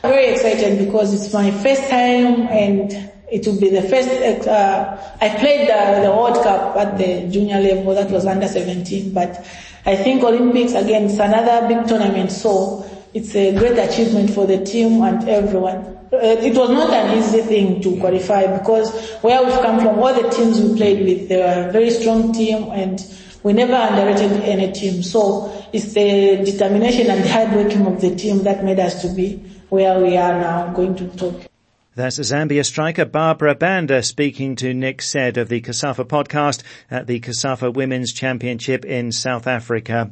I'm 0.05 0.11
very 0.11 0.33
excited 0.33 0.85
because 0.85 1.15
it's 1.15 1.33
my 1.33 1.49
first 1.49 1.89
time 1.89 2.47
and 2.49 2.91
it 3.31 3.47
will 3.47 3.59
be 3.59 3.71
the 3.71 3.81
first, 3.81 4.47
uh, 4.47 5.01
I 5.19 5.29
played 5.29 5.67
the, 5.67 6.01
the 6.07 6.11
World 6.15 6.43
Cup 6.43 6.75
at 6.75 6.95
the 6.99 7.27
junior 7.31 7.59
level, 7.59 7.95
that 7.95 8.11
was 8.11 8.27
under 8.27 8.47
17, 8.47 9.13
but 9.13 9.43
I 9.83 9.95
think 9.95 10.21
Olympics 10.21 10.73
again 10.73 11.05
is 11.05 11.17
another 11.17 11.67
big 11.67 11.87
tournament, 11.87 12.31
so 12.31 12.85
it's 13.15 13.35
a 13.35 13.57
great 13.57 13.79
achievement 13.79 14.29
for 14.29 14.45
the 14.45 14.63
team 14.63 15.01
and 15.01 15.27
everyone. 15.27 15.97
Uh, 16.13 16.17
it 16.21 16.55
was 16.55 16.69
not 16.69 16.93
an 16.93 17.17
easy 17.17 17.41
thing 17.41 17.81
to 17.81 17.99
qualify 17.99 18.45
because 18.59 18.93
where 19.23 19.43
we've 19.43 19.59
come 19.61 19.79
from, 19.79 19.97
all 19.97 20.13
the 20.13 20.29
teams 20.29 20.61
we 20.61 20.77
played 20.77 21.03
with, 21.03 21.29
they 21.29 21.37
were 21.37 21.69
a 21.69 21.71
very 21.71 21.89
strong 21.89 22.31
team 22.31 22.69
and 22.73 23.03
we 23.41 23.53
never 23.53 23.73
underrated 23.73 24.33
any 24.43 24.71
team. 24.71 25.01
So 25.01 25.51
it's 25.73 25.93
the 25.93 26.43
determination 26.45 27.09
and 27.09 27.23
the 27.23 27.29
hard 27.29 27.53
working 27.53 27.87
of 27.87 28.01
the 28.01 28.15
team 28.15 28.43
that 28.43 28.63
made 28.63 28.79
us 28.79 29.01
to 29.01 29.07
be 29.07 29.41
where 29.69 29.99
we 29.99 30.17
are 30.17 30.39
now 30.39 30.71
going 30.73 30.95
to 30.95 31.07
Tokyo. 31.07 31.47
That's 31.95 32.19
Zambia 32.19 32.65
striker 32.65 33.05
Barbra 33.05 33.55
Banda 33.55 34.03
speaking 34.03 34.57
to 34.57 34.73
Nick 34.73 35.01
Said 35.01 35.37
of 35.37 35.47
the 35.47 35.61
COSAFA 35.61 36.05
podcast 36.05 36.61
at 36.91 37.07
the 37.07 37.19
COSAFA 37.21 37.73
Women's 37.73 38.11
Championship 38.11 38.83
in 38.83 39.13
South 39.13 39.47
Africa. 39.47 40.11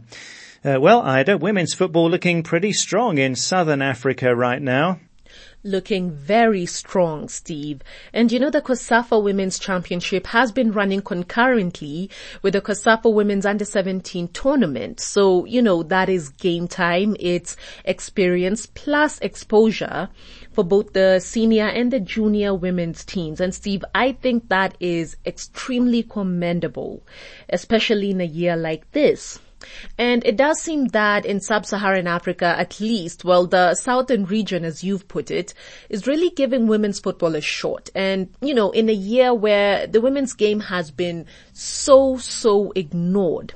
Uh, 0.64 0.78
well, 0.80 1.02
Ida, 1.02 1.38
women's 1.38 1.74
football 1.74 2.10
looking 2.10 2.42
pretty 2.42 2.72
strong 2.72 3.18
in 3.18 3.36
Southern 3.36 3.82
Africa 3.82 4.34
right 4.34 4.62
now 4.62 5.00
looking 5.64 6.12
very 6.12 6.66
strong, 6.66 7.30
Steve. 7.30 7.82
And 8.12 8.32
you 8.32 8.40
know 8.40 8.50
the 8.50 8.62
COSAFA 8.62 9.22
Women's 9.22 9.58
Championship 9.58 10.28
has 10.28 10.52
been 10.52 10.72
running 10.72 11.02
concurrently 11.02 12.10
with 12.42 12.54
the 12.54 12.62
COSAFA 12.62 13.14
Women's 13.14 13.46
Under 13.46 13.66
17 13.66 14.28
tournament. 14.30 15.00
So, 15.00 15.46
you 15.46 15.62
know, 15.62 15.84
that 15.84 16.10
is 16.10 16.30
game 16.30 16.68
time. 16.68 17.16
It's 17.20 17.56
experience 17.86 18.66
plus 18.66 19.20
exposure 19.20 20.10
for 20.52 20.64
both 20.64 20.94
the 20.94 21.20
senior 21.20 21.68
and 21.68 21.92
the 21.92 22.00
junior 22.00 22.54
women's 22.54 23.04
teams. 23.04 23.40
And 23.40 23.54
Steve, 23.54 23.84
I 23.96 24.14
think 24.14 24.50
that 24.50 24.76
is 24.80 25.18
extremely 25.26 26.04
commendable, 26.04 27.04
especially 27.50 28.12
in 28.12 28.22
a 28.22 28.26
year 28.26 28.56
like 28.56 28.92
this. 28.92 29.40
And 29.98 30.26
it 30.26 30.38
does 30.38 30.62
seem 30.62 30.88
that 30.88 31.26
in 31.26 31.40
sub-Saharan 31.40 32.08
Africa, 32.08 32.56
at 32.58 32.80
least, 32.80 33.24
well, 33.24 33.48
the 33.48 33.76
southern 33.76 34.26
region, 34.26 34.66
as 34.66 34.84
you've 34.84 35.08
put 35.08 35.32
it, 35.32 35.54
is 35.90 36.08
really 36.08 36.30
giving 36.30 36.68
women's 36.68 37.00
football 37.00 37.36
a 37.36 37.42
shot. 37.42 37.90
And, 37.96 38.30
you 38.42 38.54
know, 38.54 38.72
in 38.72 38.90
a 38.90 38.94
year 38.94 39.34
where 39.34 39.88
the 39.88 40.02
women's 40.02 40.34
game 40.34 40.60
has 40.62 40.92
been 40.92 41.26
so, 41.54 42.18
so 42.18 42.72
ignored. 42.76 43.54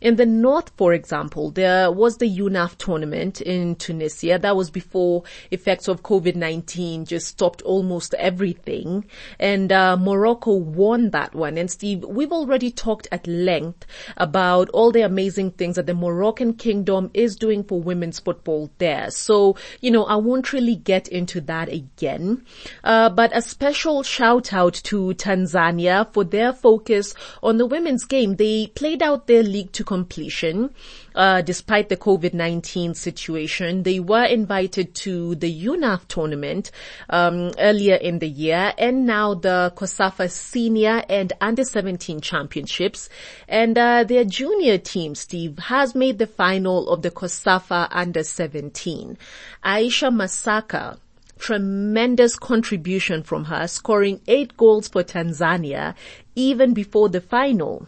In 0.00 0.16
the 0.16 0.26
north, 0.26 0.70
for 0.76 0.92
example, 0.92 1.50
there 1.50 1.90
was 1.90 2.18
the 2.18 2.28
UNAF 2.28 2.76
tournament 2.78 3.40
in 3.40 3.76
Tunisia. 3.76 4.38
That 4.38 4.56
was 4.56 4.70
before 4.70 5.24
effects 5.50 5.88
of 5.88 6.02
COVID-19 6.02 7.06
just 7.06 7.26
stopped 7.26 7.62
almost 7.62 8.14
everything. 8.14 9.04
And 9.38 9.72
uh, 9.72 9.96
Morocco 9.96 10.52
won 10.52 11.10
that 11.10 11.34
one. 11.34 11.58
And 11.58 11.70
Steve, 11.70 12.04
we've 12.04 12.32
already 12.32 12.70
talked 12.70 13.08
at 13.10 13.26
length 13.26 13.86
about 14.16 14.68
all 14.70 14.92
the 14.92 15.02
amazing 15.02 15.52
things 15.52 15.76
that 15.76 15.86
the 15.86 15.94
Moroccan 15.94 16.54
kingdom 16.54 17.10
is 17.14 17.36
doing 17.36 17.64
for 17.64 17.80
women's 17.80 18.20
football 18.20 18.70
there. 18.78 19.10
So, 19.10 19.56
you 19.80 19.90
know, 19.90 20.04
I 20.04 20.16
won't 20.16 20.52
really 20.52 20.76
get 20.76 21.08
into 21.08 21.40
that 21.42 21.68
again. 21.68 22.44
Uh, 22.84 23.10
but 23.10 23.36
a 23.36 23.42
special 23.42 24.02
shout 24.02 24.52
out 24.52 24.74
to 24.74 25.14
Tanzania 25.14 26.12
for 26.12 26.24
their 26.24 26.52
focus 26.52 27.14
on 27.42 27.58
the 27.58 27.66
women's 27.66 28.04
game. 28.04 28.36
They 28.36 28.68
played 28.68 29.02
out 29.02 29.26
their 29.26 29.42
league 29.42 29.72
to 29.72 29.84
completion. 29.88 30.68
Uh, 31.14 31.40
despite 31.40 31.88
the 31.88 31.96
COVID-19 31.96 32.94
situation, 32.94 33.84
they 33.84 33.98
were 33.98 34.24
invited 34.24 34.94
to 34.94 35.34
the 35.36 35.50
UNAF 35.66 36.06
tournament 36.08 36.70
um, 37.08 37.52
earlier 37.58 37.94
in 37.94 38.18
the 38.18 38.28
year, 38.28 38.74
and 38.76 39.06
now 39.06 39.32
the 39.32 39.72
COSAFA 39.74 40.30
Senior 40.30 41.02
and 41.08 41.32
Under 41.40 41.64
17 41.64 42.20
Championships. 42.20 43.08
And 43.48 43.78
uh, 43.78 44.04
their 44.04 44.24
junior 44.24 44.76
team, 44.76 45.14
Steve, 45.14 45.58
has 45.58 45.94
made 45.94 46.18
the 46.18 46.26
final 46.26 46.90
of 46.90 47.00
the 47.00 47.10
COSAFA 47.10 47.88
Under 47.90 48.22
17. 48.22 49.16
Aisha 49.64 50.10
Masaka 50.12 50.98
tremendous 51.38 52.34
contribution 52.34 53.22
from 53.22 53.44
her, 53.44 53.68
scoring 53.68 54.20
eight 54.26 54.56
goals 54.56 54.88
for 54.88 55.04
Tanzania 55.04 55.94
even 56.34 56.74
before 56.74 57.08
the 57.08 57.20
final. 57.20 57.86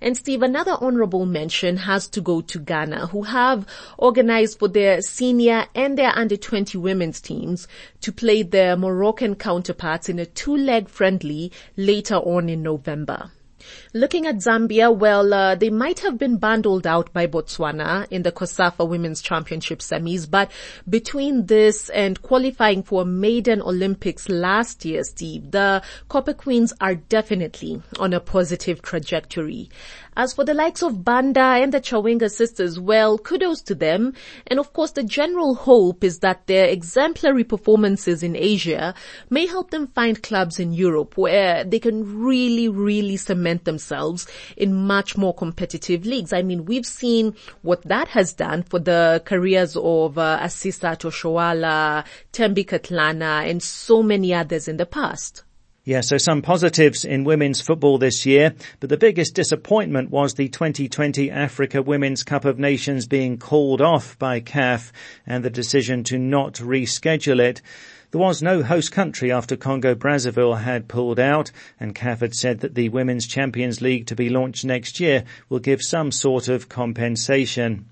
And 0.00 0.16
Steve, 0.16 0.42
another 0.42 0.76
honorable 0.80 1.26
mention 1.26 1.76
has 1.78 2.08
to 2.08 2.20
go 2.20 2.40
to 2.40 2.58
Ghana, 2.58 3.08
who 3.08 3.22
have 3.22 3.66
organized 3.98 4.58
for 4.58 4.68
their 4.68 5.02
senior 5.02 5.66
and 5.74 5.96
their 5.96 6.16
under 6.16 6.36
20 6.36 6.78
women's 6.78 7.20
teams 7.20 7.68
to 8.00 8.12
play 8.12 8.42
their 8.42 8.76
Moroccan 8.76 9.34
counterparts 9.34 10.08
in 10.08 10.18
a 10.18 10.26
two-leg 10.26 10.88
friendly 10.88 11.52
later 11.76 12.16
on 12.16 12.48
in 12.48 12.62
November. 12.62 13.30
Looking 13.92 14.26
at 14.26 14.36
Zambia, 14.36 14.94
well, 14.94 15.32
uh, 15.32 15.54
they 15.54 15.70
might 15.70 16.00
have 16.00 16.18
been 16.18 16.36
bundled 16.36 16.86
out 16.86 17.12
by 17.12 17.26
Botswana 17.26 18.06
in 18.10 18.22
the 18.22 18.32
COSAFA 18.32 18.88
Women's 18.88 19.20
Championship 19.20 19.80
semis, 19.80 20.30
but 20.30 20.50
between 20.88 21.46
this 21.46 21.88
and 21.90 22.20
qualifying 22.22 22.82
for 22.82 23.04
maiden 23.04 23.60
Olympics 23.62 24.28
last 24.28 24.84
year, 24.84 25.04
Steve, 25.04 25.50
the 25.50 25.82
Copper 26.08 26.34
Queens 26.34 26.72
are 26.80 26.94
definitely 26.94 27.82
on 27.98 28.12
a 28.12 28.20
positive 28.20 28.82
trajectory. 28.82 29.70
As 30.20 30.34
for 30.34 30.44
the 30.44 30.52
likes 30.52 30.82
of 30.82 31.02
Banda 31.02 31.40
and 31.40 31.72
the 31.72 31.80
Chawinga 31.80 32.30
sisters, 32.30 32.78
well, 32.78 33.16
kudos 33.16 33.62
to 33.62 33.74
them. 33.74 34.12
And 34.48 34.60
of 34.60 34.74
course, 34.74 34.90
the 34.90 35.02
general 35.02 35.54
hope 35.54 36.04
is 36.04 36.18
that 36.18 36.46
their 36.46 36.66
exemplary 36.66 37.42
performances 37.42 38.22
in 38.22 38.36
Asia 38.36 38.92
may 39.30 39.46
help 39.46 39.70
them 39.70 39.86
find 39.86 40.22
clubs 40.22 40.60
in 40.60 40.74
Europe 40.74 41.16
where 41.16 41.64
they 41.64 41.78
can 41.78 42.20
really, 42.22 42.68
really 42.68 43.16
cement 43.16 43.64
themselves 43.64 44.26
in 44.58 44.74
much 44.74 45.16
more 45.16 45.32
competitive 45.32 46.04
leagues. 46.04 46.34
I 46.34 46.42
mean, 46.42 46.66
we've 46.66 46.84
seen 46.84 47.34
what 47.62 47.80
that 47.84 48.08
has 48.08 48.34
done 48.34 48.62
for 48.62 48.78
the 48.78 49.22
careers 49.24 49.74
of 49.74 50.18
uh, 50.18 50.38
Asisat 50.42 51.00
Oshoala, 51.00 52.04
Thembi 52.34 52.66
Kgatlana, 52.66 53.48
and 53.48 53.62
so 53.62 54.02
many 54.02 54.34
others 54.34 54.68
in 54.68 54.76
the 54.76 54.84
past. 54.84 55.44
Yeah, 55.82 56.02
so 56.02 56.18
some 56.18 56.42
positives 56.42 57.06
in 57.06 57.24
women's 57.24 57.62
football 57.62 57.96
this 57.96 58.26
year, 58.26 58.54
but 58.80 58.90
the 58.90 58.98
biggest 58.98 59.34
disappointment 59.34 60.10
was 60.10 60.34
the 60.34 60.48
2020 60.48 61.30
Africa 61.30 61.80
Women's 61.80 62.22
Cup 62.22 62.44
of 62.44 62.58
Nations 62.58 63.06
being 63.06 63.38
called 63.38 63.80
off 63.80 64.18
by 64.18 64.40
CAF 64.40 64.92
and 65.26 65.42
the 65.42 65.48
decision 65.48 66.04
to 66.04 66.18
not 66.18 66.56
reschedule 66.56 67.40
it. 67.40 67.62
There 68.10 68.20
was 68.20 68.42
no 68.42 68.62
host 68.62 68.92
country 68.92 69.32
after 69.32 69.56
Congo 69.56 69.94
Brazzaville 69.94 70.60
had 70.60 70.86
pulled 70.86 71.18
out 71.18 71.50
and 71.78 71.94
CAF 71.94 72.20
had 72.20 72.34
said 72.34 72.60
that 72.60 72.74
the 72.74 72.90
Women's 72.90 73.26
Champions 73.26 73.80
League 73.80 74.06
to 74.08 74.14
be 74.14 74.28
launched 74.28 74.66
next 74.66 75.00
year 75.00 75.24
will 75.48 75.60
give 75.60 75.80
some 75.80 76.12
sort 76.12 76.48
of 76.48 76.68
compensation. 76.68 77.86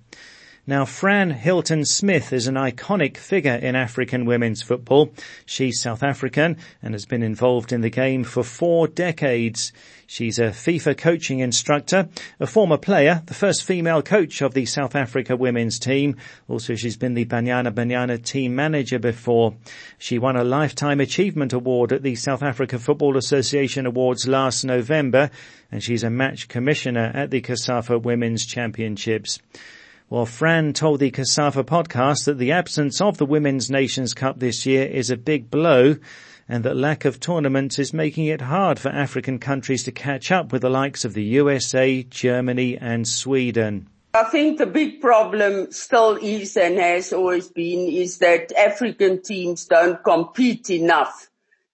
Now, 0.69 0.85
Fran 0.85 1.31
Hilton 1.31 1.87
Smith 1.87 2.31
is 2.31 2.47
an 2.47 2.57
iconic 2.57 3.17
figure 3.17 3.55
in 3.55 3.75
African 3.75 4.27
women's 4.27 4.61
football. 4.61 5.15
She's 5.47 5.81
South 5.81 6.03
African 6.03 6.59
and 6.83 6.93
has 6.93 7.07
been 7.07 7.23
involved 7.23 7.73
in 7.73 7.81
the 7.81 7.89
game 7.89 8.23
for 8.23 8.43
four 8.43 8.87
decades. 8.87 9.73
She's 10.07 10.39
a 10.39 10.51
FIFA 10.51 10.99
coaching 10.99 11.39
instructor, 11.39 12.11
a 12.39 12.47
former 12.47 12.77
player, 12.77 13.23
the 13.25 13.33
first 13.33 13.65
female 13.65 14.03
coach 14.03 14.43
of 14.43 14.53
the 14.53 14.67
South 14.67 14.95
Africa 14.95 15.37
women's 15.37 15.79
team. 15.79 16.17
Also, 16.49 16.75
she's 16.75 16.99
been 16.99 17.15
the 17.15 17.25
Banyana 17.25 17.73
Banyana 17.73 18.23
team 18.23 18.55
manager 18.55 18.99
before. 18.99 19.55
She 19.97 20.19
won 20.19 20.37
a 20.37 20.45
Lifetime 20.45 21.01
Achievement 21.01 21.55
Award 21.55 21.95
at 21.95 22.03
the 22.03 22.15
South 22.15 22.43
Africa 22.43 22.79
Football 22.79 23.17
Association 23.17 23.87
Awards 23.87 24.29
last 24.29 24.65
November, 24.65 25.31
and 25.73 25.83
she's 25.83 26.05
a 26.05 26.11
match 26.11 26.47
commissioner 26.47 27.11
at 27.15 27.31
the 27.31 27.41
COSAFA 27.41 28.03
Women's 28.03 28.45
Championships. 28.45 29.39
Well, 30.11 30.25
Fran 30.25 30.73
told 30.73 31.01
the 31.01 31.11
COSAFA 31.11 31.65
podcast 31.65 32.25
that 32.25 32.39
the 32.39 32.53
absence 32.53 32.99
of 32.99 33.19
the 33.19 33.27
Women's 33.27 33.71
Nations 33.71 34.15
Cup 34.15 34.39
this 34.39 34.65
year 34.65 34.87
is 34.87 35.11
a 35.11 35.19
big 35.19 35.51
blow 35.51 35.97
and 36.49 36.65
that 36.65 36.79
lack 36.79 37.05
of 37.05 37.21
tournaments 37.21 37.79
is 37.79 37.93
making 37.93 38.25
it 38.25 38.41
hard 38.41 38.79
for 38.79 38.89
African 38.89 39.39
countries 39.39 39.85
to 39.85 39.93
catch 39.93 40.33
up 40.33 40.51
with 40.51 40.63
the 40.63 40.71
likes 40.71 41.05
of 41.05 41.13
the 41.13 41.25
USA, 41.25 42.03
Germany 42.05 42.79
and 42.79 43.07
Sweden. 43.07 43.87
I 44.15 44.25
think 44.25 44.57
the 44.57 44.65
big 44.65 45.03
problem 45.03 45.71
still 45.73 46.17
is 46.17 46.57
and 46.57 46.79
has 46.79 47.13
always 47.13 47.49
been 47.49 47.87
is 47.87 48.17
that 48.21 48.51
African 48.57 49.21
teams 49.21 49.67
don't 49.67 50.03
compete 50.03 50.71
enough. 50.71 51.29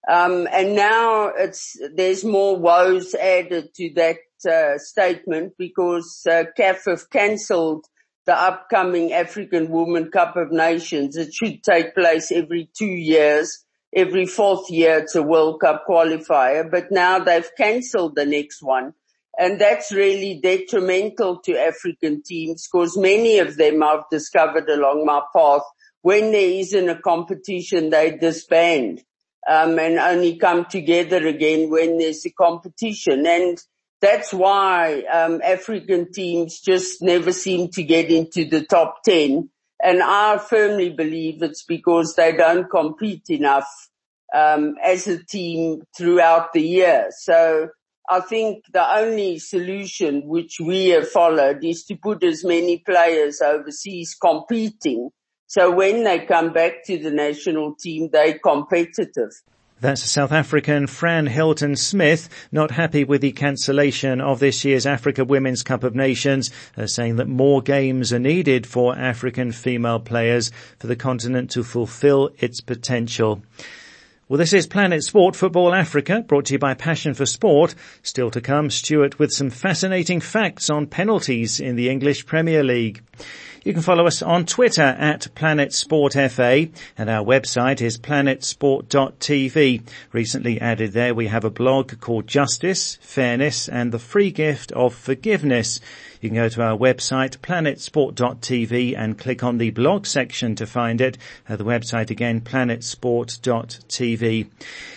Um, 0.09 0.45
and 0.51 0.75
now 0.75 1.27
it's, 1.27 1.77
there's 1.93 2.25
more 2.25 2.57
woes 2.57 3.15
added 3.15 3.73
to 3.75 3.93
that 3.93 4.17
uh, 4.45 4.77
statement 4.77 5.53
because 5.57 6.27
uh, 6.29 6.43
CAF 6.57 6.83
have 6.87 7.09
cancelled 7.09 7.85
the 8.25 8.35
upcoming 8.35 9.13
African 9.13 9.69
Women 9.69 10.11
Cup 10.11 10.35
of 10.35 10.51
Nations. 10.51 11.15
It 11.17 11.33
should 11.33 11.63
take 11.63 11.95
place 11.95 12.31
every 12.31 12.69
two 12.77 12.85
years. 12.85 13.63
Every 13.95 14.25
fourth 14.25 14.69
year 14.69 14.99
it's 14.99 15.15
a 15.15 15.23
World 15.23 15.61
Cup 15.61 15.85
qualifier, 15.87 16.69
but 16.69 16.91
now 16.91 17.19
they've 17.19 17.49
cancelled 17.57 18.15
the 18.15 18.25
next 18.25 18.61
one. 18.61 18.93
And 19.37 19.59
that's 19.59 19.91
really 19.91 20.39
detrimental 20.41 21.39
to 21.41 21.57
African 21.57 22.23
teams 22.23 22.67
because 22.71 22.97
many 22.97 23.39
of 23.39 23.57
them 23.57 23.83
I've 23.83 24.09
discovered 24.09 24.69
along 24.69 25.05
my 25.05 25.21
path 25.35 25.63
when 26.01 26.31
there 26.31 26.49
isn't 26.59 26.89
a 26.89 26.99
competition, 26.99 27.89
they 27.89 28.17
disband. 28.17 29.01
um, 29.47 29.77
and 29.79 29.99
only 29.99 30.37
come 30.37 30.65
together 30.65 31.25
again 31.27 31.69
when 31.69 31.97
there's 31.97 32.25
a 32.25 32.31
competition. 32.31 33.25
And 33.27 33.57
that's 34.05 34.31
why 34.31 35.01
um, 35.11 35.41
African 35.43 36.11
teams 36.11 36.59
just 36.59 37.01
never 37.01 37.31
seem 37.31 37.69
to 37.71 37.83
get 37.83 38.11
into 38.11 38.45
the 38.45 38.63
top 38.63 39.01
10. 39.03 39.49
And 39.83 40.03
I 40.03 40.37
firmly 40.37 40.91
believe 40.91 41.41
it's 41.41 41.63
because 41.63 42.15
they 42.15 42.31
don't 42.33 42.69
compete 42.69 43.23
enough 43.29 43.67
um, 44.33 44.75
as 44.83 45.07
a 45.07 45.23
team 45.23 45.81
throughout 45.97 46.53
the 46.53 46.61
year. 46.61 47.07
So 47.17 47.69
I 48.07 48.19
think 48.19 48.65
the 48.71 48.87
only 48.95 49.39
solution 49.39 50.27
which 50.27 50.59
we 50.59 50.89
have 50.89 51.09
followed 51.09 51.63
is 51.63 51.83
to 51.85 51.95
put 51.95 52.23
as 52.23 52.45
many 52.45 52.83
players 52.85 53.41
overseas 53.41 54.15
competing. 54.21 55.09
So 55.47 55.71
when 55.71 56.03
they 56.03 56.25
come 56.25 56.53
back 56.53 56.85
to 56.85 56.99
the 56.99 57.11
national 57.11 57.75
team, 57.75 58.09
they're 58.11 58.37
competitive. 58.37 59.31
That's 59.81 60.09
South 60.09 60.31
African 60.31 60.87
Fran 60.87 61.27
Hilton 61.27 61.75
Smith, 61.75 62.29
not 62.49 62.71
happy 62.71 63.03
with 63.03 63.19
the 63.19 63.33
cancellation 63.33 64.21
of 64.21 64.39
this 64.39 64.63
year's 64.63 64.85
Africa 64.85 65.25
Women's 65.25 65.63
Cup 65.63 65.83
of 65.83 65.93
Nations, 65.93 66.49
uh, 66.77 66.87
saying 66.87 67.17
that 67.17 67.27
more 67.27 67.61
games 67.61 68.13
are 68.13 68.19
needed 68.19 68.65
for 68.65 68.97
African 68.97 69.51
female 69.51 69.99
players 69.99 70.49
for 70.79 70.87
the 70.87 70.95
continent 70.95 71.51
to 71.51 71.63
fulfill 71.63 72.29
its 72.39 72.61
potential. 72.61 73.41
Well, 74.29 74.37
this 74.37 74.53
is 74.53 74.65
Planet 74.65 75.03
Sport 75.03 75.35
Football 75.35 75.73
Africa, 75.75 76.21
brought 76.21 76.45
to 76.45 76.53
you 76.53 76.59
by 76.59 76.73
Passion 76.73 77.13
for 77.13 77.25
Sport. 77.25 77.75
Still 78.01 78.31
to 78.31 78.39
come, 78.39 78.69
Stuart 78.69 79.19
with 79.19 79.31
some 79.31 79.49
fascinating 79.49 80.21
facts 80.21 80.69
on 80.69 80.87
penalties 80.87 81.59
in 81.59 81.75
the 81.75 81.89
English 81.89 82.25
Premier 82.25 82.63
League. 82.63 83.03
You 83.65 83.73
can 83.73 83.81
follow 83.81 84.05
us 84.05 84.21
on 84.21 84.45
Twitter 84.45 84.83
at 84.83 85.33
Planet 85.33 85.73
Sport 85.73 86.13
FA 86.13 86.67
and 86.99 87.09
our 87.09 87.25
website 87.25 87.81
is 87.81 87.97
planetsport.tv. 87.97 89.81
Recently 90.11 90.61
added 90.61 90.91
there 90.91 91.15
we 91.15 91.25
have 91.25 91.43
a 91.43 91.49
blog 91.49 91.99
called 91.99 92.27
Justice, 92.27 92.99
Fairness 93.01 93.67
and 93.67 93.91
the 93.91 93.97
Free 93.97 94.29
Gift 94.29 94.71
of 94.73 94.93
Forgiveness. 94.93 95.79
You 96.25 96.31
can 96.31 96.37
go 96.37 96.49
to 96.49 96.63
our 96.63 96.75
website, 96.75 97.37
planetsport.tv 97.37 98.97
and 98.97 99.15
click 99.15 99.43
on 99.43 99.59
the 99.59 99.69
blog 99.69 100.07
section 100.07 100.55
to 100.55 100.65
find 100.65 100.99
it. 100.99 101.19
Uh, 101.47 101.55
the 101.55 101.63
website 101.63 102.09
again, 102.09 102.41
planetsport.tv. 102.41 104.47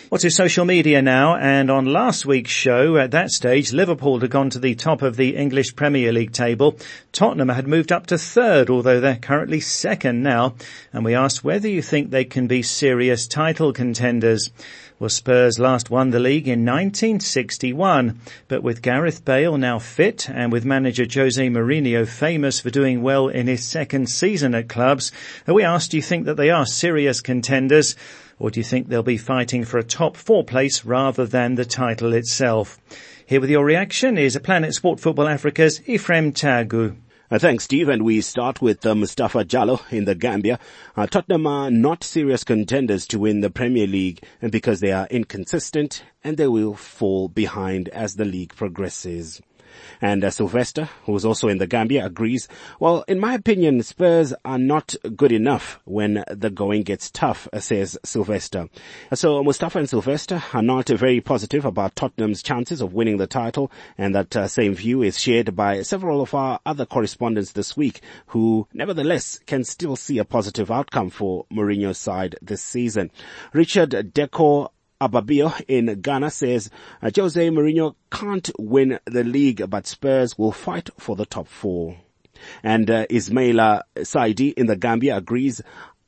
What's 0.09 0.23
to 0.23 0.31
social 0.31 0.65
media 0.65 1.03
now? 1.03 1.35
And 1.35 1.69
on 1.69 1.85
last 1.85 2.25
week's 2.25 2.49
show, 2.49 2.97
at 2.97 3.11
that 3.11 3.29
stage, 3.29 3.71
Liverpool 3.71 4.19
had 4.19 4.31
gone 4.31 4.49
to 4.49 4.57
the 4.57 4.73
top 4.73 5.03
of 5.03 5.17
the 5.17 5.35
English 5.35 5.75
Premier 5.75 6.11
League 6.11 6.31
table. 6.31 6.79
Tottenham 7.11 7.49
had 7.49 7.67
moved 7.67 7.91
up 7.91 8.07
to 8.07 8.17
third, 8.17 8.71
although 8.71 8.99
they're 8.99 9.15
currently 9.15 9.59
second 9.59 10.23
now. 10.23 10.55
And 10.91 11.05
we 11.05 11.13
asked 11.13 11.43
whether 11.43 11.67
you 11.67 11.83
think 11.83 12.09
they 12.09 12.25
can 12.25 12.47
be 12.47 12.63
serious 12.63 13.27
title 13.27 13.71
contenders. 13.71 14.49
Well, 14.99 15.07
Spurs 15.07 15.59
last 15.59 15.89
won 15.89 16.09
the 16.09 16.19
league 16.19 16.45
in 16.45 16.65
1961, 16.65 18.19
but 18.49 18.61
with 18.61 18.81
Gareth 18.81 19.23
Bale 19.23 19.57
now 19.57 19.79
fit 19.79 20.29
and 20.29 20.51
with 20.51 20.65
manager 20.65 21.05
Jose 21.09 21.47
Mourinho 21.47 22.05
famous 22.05 22.59
for 22.59 22.69
doing 22.69 23.01
well 23.01 23.29
in 23.29 23.47
his 23.47 23.63
second 23.63 24.09
season 24.09 24.53
at 24.53 24.67
clubs, 24.67 25.13
we 25.47 25.63
asked, 25.63 25.91
do 25.91 25.97
you 25.97 26.03
think 26.03 26.25
that 26.25 26.35
they 26.35 26.49
are 26.49 26.65
serious 26.65 27.21
contenders? 27.21 27.95
Or 28.39 28.51
do 28.51 28.59
you 28.59 28.63
think 28.65 28.89
they'll 28.89 29.01
be 29.01 29.15
fighting 29.15 29.63
for 29.63 29.77
a 29.77 29.83
top 29.83 30.17
four 30.17 30.43
place 30.43 30.83
rather 30.83 31.25
than 31.25 31.55
the 31.55 31.63
title 31.63 32.11
itself? 32.11 32.77
Here 33.25 33.39
with 33.39 33.49
your 33.49 33.63
reaction 33.63 34.17
is 34.17 34.35
a 34.35 34.41
Planet 34.41 34.73
Sport 34.73 34.99
Football 34.99 35.29
Africa's 35.29 35.81
Ephraim 35.87 36.33
Tagu. 36.33 36.97
Uh, 37.31 37.37
thanks, 37.37 37.65
Steve. 37.65 37.89
And 37.89 38.03
we 38.03 38.21
start 38.21 38.59
with 38.59 38.83
uh, 38.83 38.95
Mustafa 38.95 39.45
Jallo 39.45 39.81
in 39.91 40.05
the 40.05 40.15
Gambia. 40.15 40.57
Uh, 40.97 41.05
Tottenham 41.05 41.45
are 41.45 41.69
not 41.69 42.03
serious 42.03 42.43
contenders 42.43 43.05
to 43.05 43.19
win 43.19 43.41
the 43.41 43.51
Premier 43.51 43.85
League 43.85 44.23
because 44.41 44.79
they 44.79 44.91
are 44.91 45.05
inconsistent 45.11 46.03
and 46.23 46.37
they 46.37 46.47
will 46.47 46.73
fall 46.73 47.27
behind 47.27 47.87
as 47.89 48.15
the 48.15 48.25
league 48.25 48.55
progresses. 48.55 49.41
And 50.01 50.23
uh, 50.23 50.29
Sylvester, 50.29 50.89
who's 51.05 51.25
also 51.25 51.47
in 51.47 51.57
the 51.57 51.67
Gambia, 51.67 52.05
agrees. 52.05 52.47
Well, 52.79 53.03
in 53.07 53.19
my 53.19 53.33
opinion, 53.33 53.81
Spurs 53.83 54.33
are 54.45 54.57
not 54.57 54.95
good 55.15 55.31
enough 55.31 55.79
when 55.85 56.23
the 56.29 56.49
going 56.49 56.83
gets 56.83 57.11
tough, 57.11 57.47
uh, 57.53 57.59
says 57.59 57.97
Sylvester. 58.03 58.69
So 59.13 59.43
Mustafa 59.43 59.79
and 59.79 59.89
Sylvester 59.89 60.43
are 60.53 60.61
not 60.61 60.89
very 60.89 61.21
positive 61.21 61.65
about 61.65 61.95
Tottenham's 61.95 62.43
chances 62.43 62.81
of 62.81 62.93
winning 62.93 63.17
the 63.17 63.27
title, 63.27 63.71
and 63.97 64.15
that 64.15 64.35
uh, 64.35 64.47
same 64.47 64.73
view 64.73 65.01
is 65.01 65.19
shared 65.19 65.55
by 65.55 65.81
several 65.81 66.21
of 66.21 66.33
our 66.33 66.59
other 66.65 66.85
correspondents 66.85 67.51
this 67.53 67.75
week, 67.75 68.01
who 68.27 68.67
nevertheless 68.73 69.39
can 69.45 69.63
still 69.63 69.95
see 69.95 70.17
a 70.17 70.25
positive 70.25 70.71
outcome 70.71 71.09
for 71.09 71.45
Mourinho's 71.51 71.97
side 71.97 72.35
this 72.41 72.61
season. 72.61 73.11
Richard 73.53 73.91
Deco 73.91 74.69
Ababio 75.01 75.53
in 75.67 76.01
Ghana 76.01 76.29
says 76.29 76.69
uh, 77.01 77.09
Jose 77.15 77.49
Mourinho 77.49 77.95
can't 78.11 78.49
win 78.59 78.99
the 79.05 79.23
league, 79.23 79.69
but 79.69 79.87
Spurs 79.87 80.37
will 80.37 80.51
fight 80.51 80.89
for 80.97 81.15
the 81.15 81.25
top 81.25 81.47
four. 81.47 81.97
And 82.63 82.89
uh, 82.89 83.05
Ismaila 83.07 83.83
Saidi 83.97 84.53
in 84.53 84.65
the 84.65 84.75
Gambia 84.75 85.17
agrees. 85.17 85.61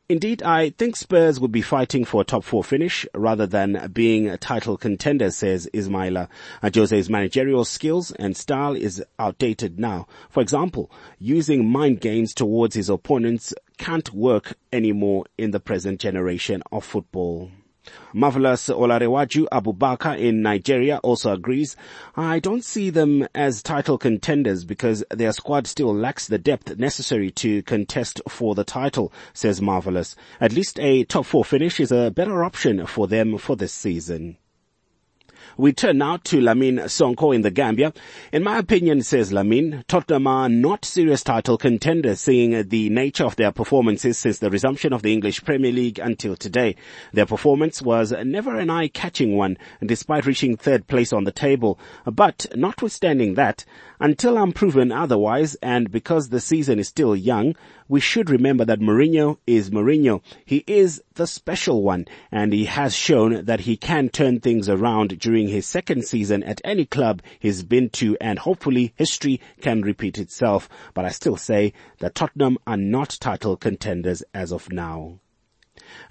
Indeed, 0.09 0.43
I 0.43 0.71
think 0.71 0.97
Spurs 0.97 1.39
would 1.39 1.53
be 1.53 1.61
fighting 1.61 2.03
for 2.03 2.19
a 2.19 2.25
top 2.25 2.43
four 2.43 2.65
finish 2.65 3.05
rather 3.13 3.47
than 3.47 3.89
being 3.93 4.27
a 4.27 4.37
title 4.37 4.75
contender, 4.75 5.31
says 5.31 5.69
Ismaila. 5.73 6.27
Uh, 6.61 6.69
Jose's 6.73 7.09
managerial 7.09 7.63
skills 7.63 8.11
and 8.11 8.35
style 8.35 8.75
is 8.75 9.01
outdated 9.17 9.79
now. 9.79 10.07
For 10.29 10.41
example, 10.41 10.91
using 11.17 11.69
mind 11.69 12.01
games 12.01 12.33
towards 12.33 12.75
his 12.75 12.89
opponents 12.89 13.53
can't 13.77 14.13
work 14.13 14.57
anymore 14.73 15.27
in 15.37 15.51
the 15.51 15.61
present 15.61 16.01
generation 16.01 16.61
of 16.73 16.83
football. 16.83 17.49
Marvelous 18.13 18.67
Olarewaju 18.69 19.47
Abubakar 19.51 20.19
in 20.19 20.41
Nigeria 20.41 20.97
also 20.99 21.33
agrees. 21.33 21.75
I 22.15 22.39
don't 22.39 22.63
see 22.63 22.89
them 22.89 23.27
as 23.33 23.63
title 23.63 23.97
contenders 23.97 24.65
because 24.65 25.03
their 25.09 25.31
squad 25.31 25.65
still 25.67 25.93
lacks 25.93 26.27
the 26.27 26.37
depth 26.37 26.77
necessary 26.77 27.31
to 27.31 27.63
contest 27.63 28.21
for 28.27 28.53
the 28.53 28.63
title, 28.63 29.11
says 29.33 29.61
Marvelous. 29.61 30.15
At 30.39 30.53
least 30.53 30.79
a 30.79 31.05
top 31.05 31.25
four 31.25 31.43
finish 31.43 31.79
is 31.79 31.91
a 31.91 32.11
better 32.11 32.43
option 32.43 32.85
for 32.85 33.07
them 33.07 33.37
for 33.37 33.55
this 33.55 33.73
season. 33.73 34.37
We 35.57 35.73
turn 35.73 35.97
now 35.97 36.17
to 36.17 36.41
Lamin 36.41 36.77
Sonko 36.77 37.33
in 37.35 37.41
the 37.41 37.51
Gambia. 37.51 37.93
In 38.31 38.43
my 38.43 38.57
opinion, 38.57 39.01
says 39.03 39.31
Lamin, 39.31 39.83
Tottenham 39.87 40.27
are 40.27 40.49
not 40.49 40.85
serious 40.85 41.23
title 41.23 41.57
contenders, 41.57 42.21
seeing 42.21 42.67
the 42.69 42.89
nature 42.89 43.25
of 43.25 43.35
their 43.35 43.51
performances 43.51 44.17
since 44.17 44.39
the 44.39 44.49
resumption 44.49 44.93
of 44.93 45.01
the 45.01 45.13
English 45.13 45.43
Premier 45.43 45.71
League 45.71 45.99
until 45.99 46.35
today. 46.35 46.75
Their 47.13 47.25
performance 47.25 47.81
was 47.81 48.11
never 48.11 48.55
an 48.57 48.69
eye-catching 48.69 49.35
one, 49.35 49.57
despite 49.85 50.25
reaching 50.25 50.57
third 50.57 50.87
place 50.87 51.13
on 51.13 51.23
the 51.23 51.31
table. 51.31 51.79
But 52.05 52.45
notwithstanding 52.55 53.35
that, 53.35 53.65
until 53.99 54.37
I'm 54.37 54.51
proven 54.51 54.91
otherwise, 54.91 55.55
and 55.61 55.91
because 55.91 56.29
the 56.29 56.39
season 56.39 56.79
is 56.79 56.87
still 56.87 57.15
young, 57.15 57.55
we 57.91 57.99
should 57.99 58.29
remember 58.29 58.63
that 58.63 58.79
Mourinho 58.79 59.37
is 59.45 59.69
Mourinho. 59.69 60.21
He 60.45 60.63
is 60.65 61.03
the 61.15 61.27
special 61.27 61.83
one, 61.83 62.05
and 62.31 62.53
he 62.53 62.63
has 62.63 62.95
shown 62.95 63.43
that 63.43 63.59
he 63.59 63.75
can 63.75 64.07
turn 64.07 64.39
things 64.39 64.69
around 64.69 65.19
during 65.19 65.49
his 65.49 65.65
second 65.65 66.05
season 66.05 66.41
at 66.43 66.61
any 66.63 66.85
club 66.85 67.21
he's 67.37 67.63
been 67.63 67.89
to, 67.89 68.15
and 68.21 68.39
hopefully 68.39 68.93
history 68.95 69.41
can 69.59 69.81
repeat 69.81 70.17
itself. 70.17 70.69
But 70.93 71.03
I 71.03 71.09
still 71.09 71.35
say 71.35 71.73
that 71.99 72.15
Tottenham 72.15 72.57
are 72.65 72.77
not 72.77 73.17
title 73.19 73.57
contenders 73.57 74.23
as 74.33 74.53
of 74.53 74.71
now. 74.71 75.19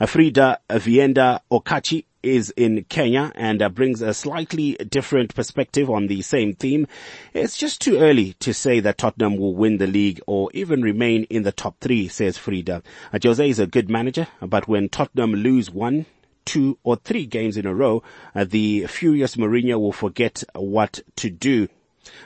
Frida 0.06 0.58
Vienda 0.70 1.40
Okachi 1.50 2.04
is 2.22 2.50
in 2.56 2.84
Kenya 2.84 3.32
and 3.34 3.62
uh, 3.62 3.68
brings 3.68 4.02
a 4.02 4.14
slightly 4.14 4.74
different 4.74 5.34
perspective 5.34 5.88
on 5.88 6.06
the 6.06 6.22
same 6.22 6.54
theme. 6.54 6.86
It's 7.34 7.56
just 7.56 7.80
too 7.80 7.98
early 7.98 8.34
to 8.40 8.52
say 8.52 8.80
that 8.80 8.98
Tottenham 8.98 9.36
will 9.36 9.54
win 9.54 9.78
the 9.78 9.86
league 9.86 10.20
or 10.26 10.50
even 10.52 10.82
remain 10.82 11.24
in 11.24 11.42
the 11.42 11.52
top 11.52 11.76
three, 11.80 12.08
says 12.08 12.38
Frida. 12.38 12.82
Uh, 13.12 13.18
Jose 13.22 13.48
is 13.48 13.58
a 13.58 13.66
good 13.66 13.88
manager, 13.88 14.26
but 14.40 14.68
when 14.68 14.88
Tottenham 14.88 15.32
lose 15.34 15.70
one, 15.70 16.06
two 16.44 16.78
or 16.82 16.96
three 16.96 17.26
games 17.26 17.56
in 17.56 17.66
a 17.66 17.74
row, 17.74 18.02
uh, 18.34 18.44
the 18.44 18.86
furious 18.86 19.36
Mourinho 19.36 19.78
will 19.78 19.92
forget 19.92 20.42
what 20.54 21.00
to 21.16 21.30
do. 21.30 21.68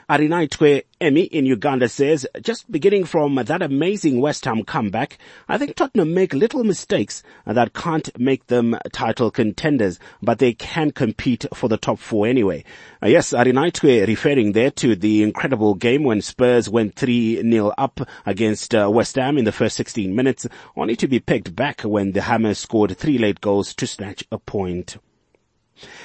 Arinaitwe 0.09 0.83
Emi 1.01 1.27
in 1.27 1.45
Uganda 1.45 1.89
says, 1.89 2.25
just 2.41 2.71
beginning 2.71 3.05
from 3.05 3.35
that 3.35 3.61
amazing 3.61 4.21
West 4.21 4.45
Ham 4.45 4.63
comeback, 4.63 5.17
I 5.47 5.57
think 5.57 5.75
Tottenham 5.75 6.13
make 6.13 6.33
little 6.33 6.63
mistakes 6.63 7.21
that 7.45 7.73
can't 7.73 8.09
make 8.19 8.47
them 8.47 8.77
title 8.93 9.29
contenders, 9.31 9.99
but 10.21 10.39
they 10.39 10.53
can 10.53 10.91
compete 10.91 11.45
for 11.53 11.69
the 11.69 11.77
top 11.77 11.99
four 11.99 12.27
anyway. 12.27 12.63
Uh, 13.03 13.07
yes, 13.07 13.31
Arinaitwe 13.31 14.07
referring 14.07 14.53
there 14.53 14.71
to 14.71 14.95
the 14.95 15.23
incredible 15.23 15.75
game 15.75 16.03
when 16.03 16.21
Spurs 16.21 16.69
went 16.69 16.95
3-0 16.95 17.73
up 17.77 17.99
against 18.25 18.73
uh, 18.73 18.89
West 18.91 19.15
Ham 19.15 19.37
in 19.37 19.45
the 19.45 19.51
first 19.51 19.75
16 19.75 20.15
minutes, 20.15 20.47
only 20.75 20.95
to 20.95 21.07
be 21.07 21.19
pegged 21.19 21.55
back 21.55 21.81
when 21.81 22.13
the 22.13 22.21
Hammers 22.21 22.59
scored 22.59 22.97
three 22.97 23.17
late 23.17 23.41
goals 23.41 23.73
to 23.75 23.85
snatch 23.85 24.23
a 24.31 24.39
point. 24.39 24.97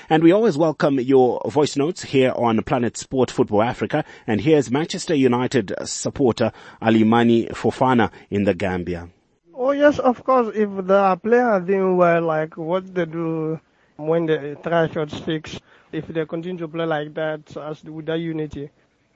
And 0.09 0.22
we 0.22 0.33
always 0.33 0.59
welcome 0.59 0.98
your 0.98 1.40
voice 1.46 1.76
notes 1.76 2.02
here 2.02 2.33
on 2.35 2.62
Planet 2.62 2.96
Sport 2.96 3.30
Football 3.30 3.62
Africa. 3.62 4.04
And 4.26 4.40
here's 4.40 4.70
Manchester 4.70 5.14
United 5.14 5.72
supporter 5.85 6.52
Alimani 6.83 7.50
Fofana 7.50 8.11
in 8.30 8.44
the 8.44 8.54
Gambia. 8.54 9.09
Oh 9.54 9.72
yes, 9.72 9.98
of 9.98 10.24
course. 10.24 10.54
If 10.56 10.68
the 10.87 11.16
player 11.22 11.61
doing 11.61 11.96
well, 11.96 12.22
like 12.22 12.56
what 12.56 12.94
they 12.94 13.04
do 13.04 13.61
when 13.96 14.26
the 14.26 14.56
try 14.62 14.88
shots 14.88 15.18
fix, 15.20 15.61
if 15.92 16.06
they 16.09 16.24
continue 16.24 16.59
to 16.59 16.68
play 16.68 16.87
like 16.87 17.14
that, 17.14 17.56
as 17.56 17.85
with 17.85 18.06
that 18.06 18.18
unity. 18.18 18.70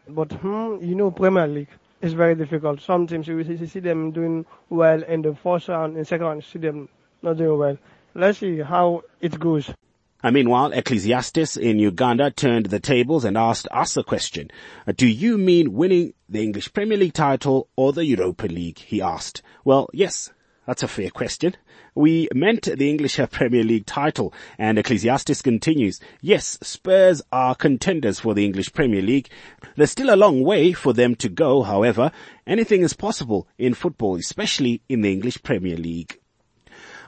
But, 0.07 0.33
hmm, 0.33 0.77
you 0.83 0.95
know, 0.95 1.11
Premier 1.11 1.47
League 1.47 1.69
is 2.03 2.13
very 2.13 2.35
difficult. 2.35 2.81
Some 2.83 3.07
teams 3.07 3.27
you 3.27 3.43
see 3.67 3.81
them 3.81 4.13
doing 4.13 4.45
well 4.69 5.03
in 5.03 5.23
the 5.23 5.35
first 5.35 5.69
round, 5.69 5.97
in 5.97 6.05
second 6.05 6.27
round, 6.27 6.43
you 6.43 6.49
see 6.49 6.59
them 6.59 6.89
not 7.23 7.39
doing 7.39 7.59
well. 7.59 7.79
Let's 8.15 8.39
see 8.39 8.61
how 8.61 9.03
it 9.21 9.41
goes. 9.41 9.71
Meanwhile, 10.33 10.73
Ecclesiastes 10.73 11.57
in 11.59 11.79
Uganda 11.79 12.31
turned 12.31 12.67
the 12.67 12.81
tables 12.81 13.25
and 13.25 13.37
asked 13.37 13.69
us 13.71 13.97
a 13.97 14.03
question. 14.03 14.51
Uh, 14.87 14.93
do 14.97 15.07
you 15.07 15.37
mean 15.37 15.75
winning 15.75 16.15
the 16.29 16.43
English 16.43 16.73
Premier 16.73 16.97
League 16.97 17.13
title 17.13 17.69
or 17.77 17.93
the 17.93 18.07
Europa 18.07 18.47
League? 18.47 18.79
He 18.79 19.03
asked. 19.03 19.43
Well, 19.65 19.89
yes, 19.93 20.33
that's 20.67 20.83
a 20.83 20.89
fair 20.89 21.11
question. 21.11 21.57
We 21.95 22.29
meant 22.35 22.63
the 22.63 22.89
English 22.89 23.21
Premier 23.31 23.63
League 23.63 23.85
title 23.85 24.33
and 24.59 24.79
Ecclesiastes 24.79 25.43
continues. 25.43 26.01
Yes, 26.23 26.59
Spurs 26.63 27.21
are 27.31 27.55
contenders 27.55 28.21
for 28.21 28.35
the 28.35 28.47
English 28.47 28.73
Premier 28.73 29.03
League. 29.03 29.29
There's 29.77 29.91
still 29.91 30.13
a 30.13 30.17
long 30.17 30.43
way 30.43 30.73
for 30.73 30.95
them 30.95 31.15
to 31.17 31.29
go, 31.29 31.63
however. 31.63 32.11
Anything 32.47 32.83
is 32.83 32.95
possible 32.95 33.47
in 33.59 33.75
football, 33.75 34.17
especially 34.17 34.81
in 34.89 35.03
the 35.03 35.13
English 35.13 35.43
Premier 35.43 35.77
League. 35.77 36.19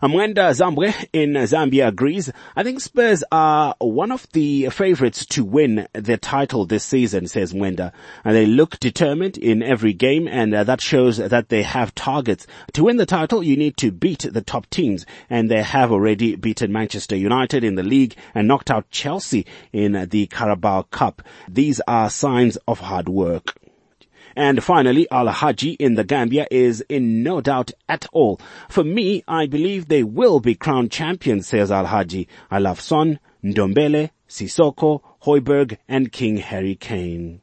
Amwenda 0.02 0.52
Zambwe 0.52 0.92
in 1.14 1.32
Zambia 1.32 1.88
agrees. 1.88 2.30
I 2.54 2.62
think 2.62 2.80
Spurs 2.80 3.24
are 3.32 3.74
one 3.78 4.12
of 4.12 4.30
the 4.32 4.68
favorites 4.68 5.24
to 5.26 5.42
win 5.42 5.88
the 5.94 6.18
title 6.18 6.66
this 6.66 6.85
season, 6.85 7.26
says 7.28 7.54
Mwenda. 7.54 7.92
And 8.22 8.37
they 8.37 8.44
look 8.44 8.78
determined 8.78 9.38
in 9.38 9.62
every 9.62 9.94
game 9.94 10.28
and 10.28 10.54
uh, 10.54 10.64
that 10.64 10.82
shows 10.82 11.16
that 11.16 11.48
they 11.48 11.62
have 11.62 11.94
targets. 11.94 12.46
To 12.74 12.85
win 12.85 12.98
the 12.98 13.06
title, 13.06 13.42
you 13.42 13.56
need 13.56 13.78
to 13.78 13.90
beat 13.90 14.26
the 14.30 14.42
top 14.42 14.68
teams 14.68 15.06
and 15.30 15.50
they 15.50 15.62
have 15.62 15.90
already 15.90 16.37
beaten 16.37 16.70
Manchester 16.72 17.16
United 17.16 17.64
in 17.64 17.76
the 17.76 17.82
league 17.82 18.16
and 18.35 18.46
knocked 18.46 18.70
out 18.70 18.90
Chelsea 18.90 19.46
in 19.72 20.09
the 20.11 20.26
Carabao 20.26 20.82
Cup. 20.82 21.22
These 21.48 21.80
are 21.88 22.11
signs 22.11 22.59
of 22.68 22.80
hard 22.80 23.09
work. 23.09 23.54
And 24.37 24.62
finally, 24.62 25.09
Al 25.11 25.29
Haji 25.29 25.72
in 25.72 25.94
the 25.94 26.05
Gambia 26.05 26.46
is 26.51 26.83
in 26.90 27.22
no 27.22 27.40
doubt 27.40 27.70
at 27.88 28.05
all. 28.12 28.38
For 28.68 28.85
me, 28.85 29.25
I 29.27 29.46
believe 29.46 29.88
they 29.88 30.03
will 30.03 30.40
be 30.40 30.55
crowned 30.55 30.92
champions, 30.92 31.46
says 31.46 31.72
Al 31.72 31.87
Haji. 31.87 32.29
I 32.51 32.59
love 32.59 32.79
Son, 32.79 33.18
Ndombele, 33.42 34.11
Sissoko, 34.29 35.01
Højbjerg, 35.22 35.79
and 35.88 36.12
King 36.12 36.37
Harry 36.37 36.75
Kane. 36.75 37.40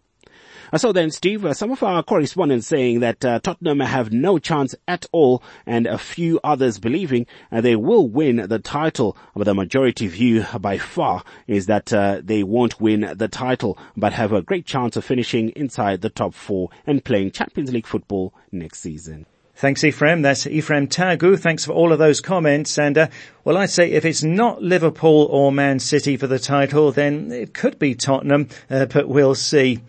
Uh, 0.74 0.78
so 0.80 0.92
then, 0.92 1.12
Steve, 1.12 1.46
uh, 1.46 1.54
some 1.54 1.70
of 1.70 1.84
our 1.84 2.02
correspondents 2.02 2.66
saying 2.66 3.02
that 3.02 3.24
uh, 3.24 3.40
Tottenham 3.40 3.80
have 3.80 4.12
no 4.12 4.40
chance 4.40 4.74
at 4.88 5.06
all, 5.12 5.44
and 5.68 5.86
a 5.86 6.00
few 6.00 6.40
others 6.44 6.80
believing 6.80 7.28
they 7.52 7.76
will 7.76 8.08
win 8.08 8.48
the 8.48 8.58
title. 8.58 9.16
But 9.36 9.44
the 9.44 9.54
majority 9.54 10.08
view 10.08 10.48
by 10.60 10.80
far 10.80 11.24
is 11.46 11.68
that 11.68 11.86
they 12.26 12.42
won't 12.42 12.82
win 12.82 13.14
the 13.16 13.28
title, 13.28 13.78
but 13.96 14.14
have 14.14 14.34
a 14.34 14.42
great 14.42 14.66
chance 14.66 14.96
of 14.96 15.06
finishing 15.06 15.50
inside 15.50 16.02
the 16.02 16.10
top 16.10 16.34
four 16.34 16.72
and 16.88 17.06
playing 17.06 17.32
Champions 17.32 17.72
League 17.72 17.86
football 17.86 18.34
next 18.52 18.80
season. 18.80 19.28
Thanks, 19.56 19.84
Ephraim. 19.84 20.24
That's 20.24 20.48
Ephraim 20.48 20.88
Tagu. 20.88 21.38
Thanks 21.38 21.66
for 21.66 21.74
all 21.74 21.94
of 21.94 22.00
those 22.00 22.20
comments. 22.20 22.80
And, 22.80 22.98
uh, 22.98 23.08
well, 23.44 23.58
I'd 23.58 23.70
say 23.70 23.92
if 23.92 24.06
it's 24.06 24.24
not 24.24 24.64
Liverpool 24.64 25.28
or 25.30 25.52
Man 25.52 25.78
City 25.78 26.18
for 26.18 26.26
the 26.26 26.40
title, 26.40 26.92
then 26.92 27.32
it 27.32 27.54
could 27.54 27.78
be 27.78 27.94
Tottenham, 27.94 28.50
uh, 28.72 28.88
but 28.88 29.08
we'll 29.08 29.36
see. 29.36 29.80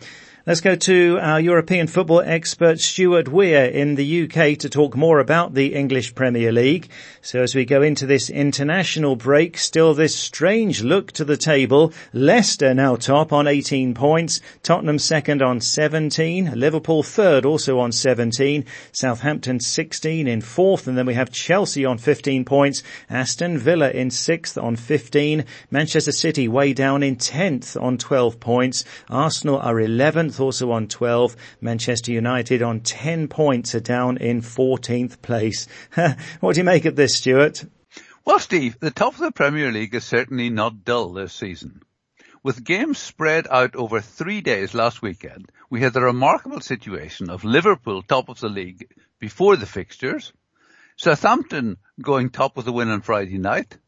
Let's 0.46 0.60
go 0.60 0.76
to 0.76 1.18
our 1.22 1.40
European 1.40 1.86
football 1.86 2.20
expert 2.20 2.78
Stuart 2.78 3.28
Weir 3.28 3.64
in 3.64 3.94
the 3.94 4.24
UK 4.24 4.58
to 4.58 4.68
talk 4.68 4.94
more 4.94 5.18
about 5.18 5.54
the 5.54 5.74
English 5.74 6.14
Premier 6.14 6.52
League. 6.52 6.90
So 7.22 7.40
as 7.40 7.54
we 7.54 7.64
go 7.64 7.80
into 7.80 8.04
this 8.04 8.28
international 8.28 9.16
break, 9.16 9.56
still 9.56 9.94
this 9.94 10.14
strange 10.14 10.82
look 10.82 11.12
to 11.12 11.24
the 11.24 11.38
table. 11.38 11.94
Leicester 12.12 12.74
now 12.74 12.96
top 12.96 13.32
on 13.32 13.46
18 13.46 13.94
points, 13.94 14.42
Tottenham 14.62 14.98
second 14.98 15.40
on 15.40 15.62
17, 15.62 16.52
Liverpool 16.54 17.02
third 17.02 17.46
also 17.46 17.78
on 17.78 17.90
17, 17.90 18.66
Southampton 18.92 19.60
16 19.60 20.28
in 20.28 20.42
fourth, 20.42 20.86
and 20.86 20.98
then 20.98 21.06
we 21.06 21.14
have 21.14 21.32
Chelsea 21.32 21.86
on 21.86 21.96
15 21.96 22.44
points, 22.44 22.82
Aston 23.08 23.56
Villa 23.56 23.88
in 23.88 24.10
sixth 24.10 24.58
on 24.58 24.76
15, 24.76 25.46
Manchester 25.70 26.12
City 26.12 26.48
way 26.48 26.74
down 26.74 27.02
in 27.02 27.16
10th 27.16 27.82
on 27.82 27.96
12 27.96 28.38
points, 28.40 28.84
Arsenal 29.08 29.58
are 29.58 29.76
11th 29.76 30.33
also 30.40 30.70
on 30.70 30.88
12. 30.88 31.36
Manchester 31.60 32.12
United 32.12 32.62
on 32.62 32.80
10 32.80 33.28
points 33.28 33.74
are 33.74 33.80
down 33.80 34.16
in 34.18 34.40
14th 34.40 35.20
place. 35.22 35.66
what 36.40 36.54
do 36.54 36.60
you 36.60 36.64
make 36.64 36.84
of 36.84 36.96
this, 36.96 37.14
Stuart? 37.14 37.64
Well, 38.24 38.38
Steve, 38.38 38.78
the 38.80 38.90
top 38.90 39.14
of 39.14 39.20
the 39.20 39.32
Premier 39.32 39.70
League 39.70 39.94
is 39.94 40.04
certainly 40.04 40.48
not 40.48 40.84
dull 40.84 41.12
this 41.12 41.32
season. 41.32 41.82
With 42.42 42.64
games 42.64 42.98
spread 42.98 43.46
out 43.50 43.74
over 43.76 44.00
three 44.00 44.40
days 44.40 44.74
last 44.74 45.02
weekend, 45.02 45.50
we 45.70 45.80
had 45.80 45.92
the 45.92 46.02
remarkable 46.02 46.60
situation 46.60 47.30
of 47.30 47.44
Liverpool 47.44 48.02
top 48.02 48.28
of 48.28 48.40
the 48.40 48.48
league 48.48 48.88
before 49.18 49.56
the 49.56 49.66
fixtures, 49.66 50.32
Southampton 50.96 51.78
going 52.00 52.30
top 52.30 52.56
with 52.56 52.68
a 52.68 52.72
win 52.72 52.88
on 52.88 53.00
Friday 53.00 53.38
night, 53.38 53.78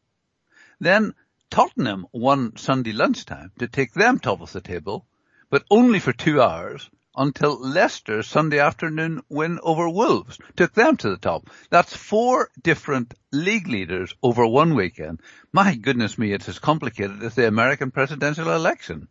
then 0.79 1.15
Tottenham 1.49 2.05
won 2.11 2.57
Sunday 2.57 2.91
lunchtime 2.91 3.51
to 3.59 3.67
take 3.67 3.93
them 3.93 4.19
top 4.19 4.41
of 4.41 4.51
the 4.51 4.61
table, 4.61 5.06
but 5.49 5.63
only 5.69 5.99
for 5.99 6.13
two 6.13 6.41
hours 6.41 6.89
until 7.15 7.59
Leicester 7.59 8.21
Sunday 8.21 8.59
afternoon 8.59 9.21
win 9.27 9.59
over 9.63 9.89
Wolves 9.89 10.37
took 10.55 10.73
them 10.73 10.95
to 10.97 11.09
the 11.09 11.17
top. 11.17 11.49
That's 11.69 11.95
four 11.95 12.49
different 12.61 13.13
league 13.31 13.67
leaders 13.67 14.13
over 14.21 14.45
one 14.45 14.75
weekend. 14.75 15.21
My 15.51 15.75
goodness 15.75 16.17
me, 16.17 16.31
it's 16.31 16.47
as 16.47 16.59
complicated 16.59 17.23
as 17.23 17.33
the 17.33 17.47
American 17.47 17.91
presidential 17.91 18.51
election. 18.51 19.07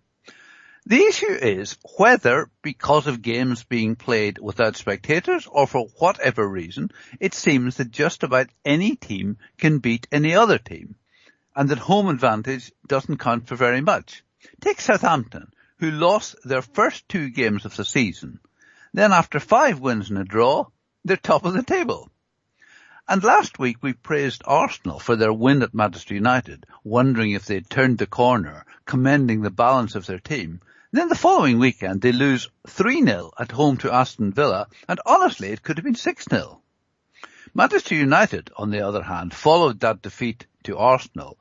The 0.89 1.03
issue 1.03 1.33
is 1.33 1.77
whether, 1.97 2.49
because 2.63 3.09
of 3.09 3.21
games 3.21 3.65
being 3.65 3.97
played 3.97 4.39
without 4.39 4.77
spectators 4.77 5.49
or 5.51 5.67
for 5.67 5.89
whatever 5.99 6.47
reason, 6.49 6.93
it 7.19 7.35
seems 7.35 7.79
that 7.79 7.91
just 7.91 8.23
about 8.23 8.51
any 8.65 8.95
team 8.95 9.39
can 9.59 9.79
beat 9.79 10.07
any 10.13 10.37
other 10.37 10.59
team 10.59 10.95
and 11.57 11.69
that 11.71 11.79
home 11.79 12.07
advantage 12.09 12.71
doesn't 12.87 13.17
count 13.17 13.49
for 13.49 13.57
very 13.57 13.81
much. 13.81 14.23
Take 14.61 14.81
Southampton 14.81 15.51
who 15.79 15.91
lost 15.91 16.37
their 16.45 16.63
first 16.63 17.09
two 17.09 17.29
games 17.29 17.65
of 17.65 17.77
the 17.77 17.85
season. 17.85 18.41
Then 18.95 19.13
after 19.13 19.39
five 19.39 19.79
wins 19.79 20.09
and 20.09 20.19
a 20.19 20.25
draw, 20.25 20.67
they're 21.05 21.17
top 21.17 21.45
of 21.45 21.53
the 21.53 21.63
table. 21.63 22.11
And 23.09 23.23
last 23.23 23.59
week 23.59 23.83
we 23.83 23.93
praised 23.93 24.43
Arsenal 24.47 24.99
for 24.99 25.15
their 25.15 25.33
win 25.33 25.63
at 25.63 25.75
Manchester 25.75 26.15
United, 26.15 26.67
wondering 26.83 27.33
if 27.33 27.45
they'd 27.45 27.71
turned 27.71 27.99
the 27.99 28.07
corner, 28.07 28.65
commending 28.85 29.43
the 29.43 29.51
balance 29.51 29.95
of 29.95 30.07
their 30.07 30.19
team. 30.19 30.61
Then 30.91 31.09
the 31.09 31.15
following 31.15 31.59
weekend 31.59 32.01
they 32.01 32.13
lose 32.13 32.49
3-0 32.67 33.31
at 33.39 33.53
home 33.53 33.77
to 33.79 33.93
Aston 33.93 34.33
Villa, 34.33 34.67
and 34.89 34.99
honestly 35.07 35.51
it 35.51 35.63
could 35.63 35.77
have 35.77 35.85
been 35.85 35.95
6-0. 35.95 36.59
Manchester 37.55 37.95
United, 37.95 38.51
on 38.57 38.71
the 38.71 38.81
other 38.81 39.03
hand, 39.03 39.35
followed 39.35 39.81
that 39.81 40.03
defeat 40.03 40.47
to 40.65 40.77
Arsenal 40.77 41.39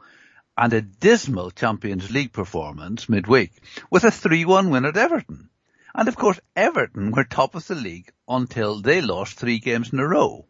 and 0.57 0.73
a 0.73 0.81
dismal 0.81 1.51
Champions 1.51 2.11
League 2.11 2.31
performance 2.31 3.09
midweek 3.09 3.51
with 3.89 4.03
a 4.03 4.07
3-1 4.07 4.71
win 4.71 4.85
at 4.85 4.97
Everton. 4.97 5.49
And 5.93 6.07
of 6.07 6.15
course 6.15 6.39
Everton 6.55 7.11
were 7.11 7.23
top 7.23 7.55
of 7.55 7.67
the 7.67 7.75
league 7.75 8.11
until 8.27 8.81
they 8.81 9.01
lost 9.01 9.37
three 9.37 9.59
games 9.59 9.93
in 9.93 9.99
a 9.99 10.07
row. 10.07 10.45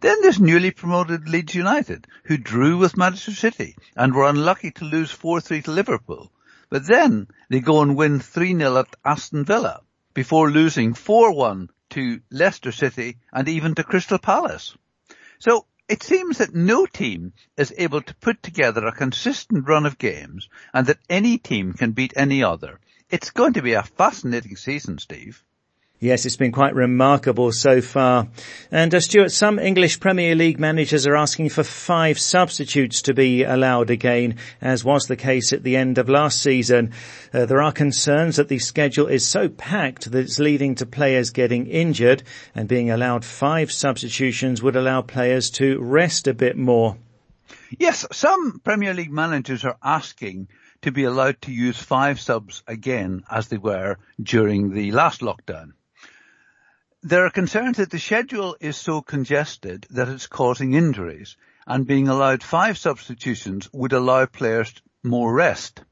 Then 0.00 0.20
there's 0.22 0.40
newly 0.40 0.70
promoted 0.70 1.28
Leeds 1.28 1.54
United, 1.54 2.06
who 2.24 2.36
drew 2.36 2.76
with 2.78 2.96
Manchester 2.96 3.34
City 3.34 3.76
and 3.96 4.14
were 4.14 4.28
unlucky 4.28 4.70
to 4.72 4.84
lose 4.84 5.12
4-3 5.12 5.64
to 5.64 5.70
Liverpool. 5.72 6.30
But 6.70 6.86
then 6.86 7.28
they 7.48 7.60
go 7.60 7.82
and 7.82 7.96
win 7.96 8.20
3-0 8.20 8.78
at 8.78 8.96
Aston 9.04 9.44
Villa 9.44 9.82
before 10.14 10.50
losing 10.50 10.94
4-1 10.94 11.68
to 11.90 12.20
Leicester 12.30 12.72
City 12.72 13.18
and 13.32 13.48
even 13.48 13.74
to 13.74 13.84
Crystal 13.84 14.18
Palace. 14.18 14.76
So 15.38 15.66
it 15.88 16.02
seems 16.02 16.38
that 16.38 16.54
no 16.54 16.84
team 16.84 17.32
is 17.56 17.72
able 17.78 18.02
to 18.02 18.14
put 18.16 18.42
together 18.42 18.86
a 18.86 18.92
consistent 18.92 19.66
run 19.66 19.86
of 19.86 19.98
games 19.98 20.48
and 20.74 20.86
that 20.86 20.98
any 21.08 21.38
team 21.38 21.72
can 21.72 21.92
beat 21.92 22.12
any 22.14 22.42
other. 22.42 22.78
It's 23.08 23.30
going 23.30 23.54
to 23.54 23.62
be 23.62 23.72
a 23.72 23.82
fascinating 23.82 24.56
season, 24.56 24.98
Steve. 24.98 25.42
Yes, 26.00 26.24
it's 26.26 26.36
been 26.36 26.52
quite 26.52 26.76
remarkable 26.76 27.50
so 27.50 27.80
far. 27.80 28.28
And 28.70 28.94
uh, 28.94 29.00
Stuart, 29.00 29.32
some 29.32 29.58
English 29.58 29.98
Premier 29.98 30.36
League 30.36 30.60
managers 30.60 31.08
are 31.08 31.16
asking 31.16 31.48
for 31.48 31.64
five 31.64 32.20
substitutes 32.20 33.02
to 33.02 33.14
be 33.14 33.42
allowed 33.42 33.90
again, 33.90 34.36
as 34.60 34.84
was 34.84 35.06
the 35.06 35.16
case 35.16 35.52
at 35.52 35.64
the 35.64 35.76
end 35.76 35.98
of 35.98 36.08
last 36.08 36.40
season. 36.40 36.92
Uh, 37.34 37.46
there 37.46 37.60
are 37.60 37.72
concerns 37.72 38.36
that 38.36 38.46
the 38.46 38.60
schedule 38.60 39.08
is 39.08 39.26
so 39.26 39.48
packed 39.48 40.08
that 40.12 40.20
it's 40.20 40.38
leading 40.38 40.76
to 40.76 40.86
players 40.86 41.30
getting 41.30 41.66
injured, 41.66 42.22
and 42.54 42.68
being 42.68 42.92
allowed 42.92 43.24
five 43.24 43.72
substitutions 43.72 44.62
would 44.62 44.76
allow 44.76 45.02
players 45.02 45.50
to 45.50 45.80
rest 45.80 46.28
a 46.28 46.34
bit 46.34 46.56
more. 46.56 46.96
Yes, 47.76 48.06
some 48.12 48.60
Premier 48.60 48.94
League 48.94 49.10
managers 49.10 49.64
are 49.64 49.78
asking 49.82 50.46
to 50.82 50.92
be 50.92 51.02
allowed 51.02 51.42
to 51.42 51.50
use 51.50 51.76
five 51.76 52.20
subs 52.20 52.62
again 52.68 53.24
as 53.28 53.48
they 53.48 53.58
were 53.58 53.96
during 54.22 54.72
the 54.72 54.92
last 54.92 55.22
lockdown. 55.22 55.72
There 57.04 57.24
are 57.24 57.30
concerns 57.30 57.76
that 57.76 57.90
the 57.90 58.00
schedule 58.00 58.56
is 58.58 58.76
so 58.76 59.02
congested 59.02 59.86
that 59.90 60.08
it's 60.08 60.26
causing 60.26 60.74
injuries 60.74 61.36
and 61.64 61.86
being 61.86 62.08
allowed 62.08 62.42
five 62.42 62.76
substitutions 62.76 63.70
would 63.72 63.92
allow 63.92 64.26
players 64.26 64.74
more 65.04 65.32
rest. 65.32 65.84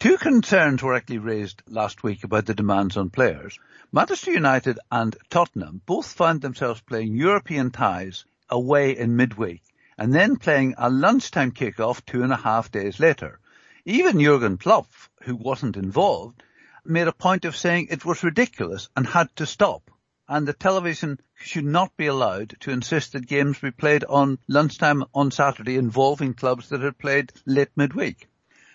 Two 0.00 0.18
concerns 0.18 0.82
were 0.82 0.94
actually 0.94 1.18
raised 1.18 1.62
last 1.68 2.02
week 2.02 2.24
about 2.24 2.46
the 2.46 2.54
demands 2.54 2.96
on 2.96 3.10
players. 3.10 3.60
Manchester 3.92 4.32
United 4.32 4.80
and 4.90 5.16
Tottenham 5.30 5.82
both 5.86 6.12
found 6.12 6.42
themselves 6.42 6.80
playing 6.80 7.14
European 7.14 7.70
ties 7.70 8.24
away 8.50 8.96
in 8.98 9.14
midweek 9.14 9.62
and 9.96 10.12
then 10.12 10.34
playing 10.34 10.74
a 10.78 10.90
lunchtime 10.90 11.52
kick-off 11.52 12.04
two 12.04 12.24
and 12.24 12.32
a 12.32 12.36
half 12.36 12.72
days 12.72 12.98
later. 12.98 13.38
Even 13.84 14.20
Jurgen 14.20 14.58
Klopp, 14.58 14.90
who 15.22 15.36
wasn't 15.36 15.76
involved, 15.76 16.42
made 16.84 17.06
a 17.06 17.12
point 17.12 17.44
of 17.44 17.56
saying 17.56 17.86
it 17.88 18.04
was 18.04 18.24
ridiculous 18.24 18.88
and 18.96 19.06
had 19.06 19.34
to 19.36 19.46
stop. 19.46 19.92
And 20.28 20.46
the 20.46 20.52
television 20.52 21.20
should 21.36 21.64
not 21.64 21.96
be 21.96 22.06
allowed 22.06 22.56
to 22.60 22.70
insist 22.70 23.12
that 23.12 23.26
games 23.26 23.58
be 23.58 23.70
played 23.70 24.04
on 24.04 24.38
lunchtime 24.46 25.04
on 25.14 25.30
Saturday 25.30 25.76
involving 25.76 26.34
clubs 26.34 26.68
that 26.68 26.82
had 26.82 26.98
played 26.98 27.32
late 27.46 27.70
midweek. 27.76 28.28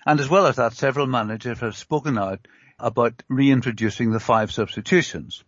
And 0.06 0.20
as 0.20 0.30
well 0.30 0.48
as 0.48 0.56
that, 0.56 0.74
several 0.74 1.06
managers 1.06 1.60
have 1.60 1.78
spoken 1.78 2.18
out 2.18 2.48
about 2.80 3.22
reintroducing 3.30 4.10
the 4.12 4.20
five 4.20 4.52
substitutions. 4.52 5.44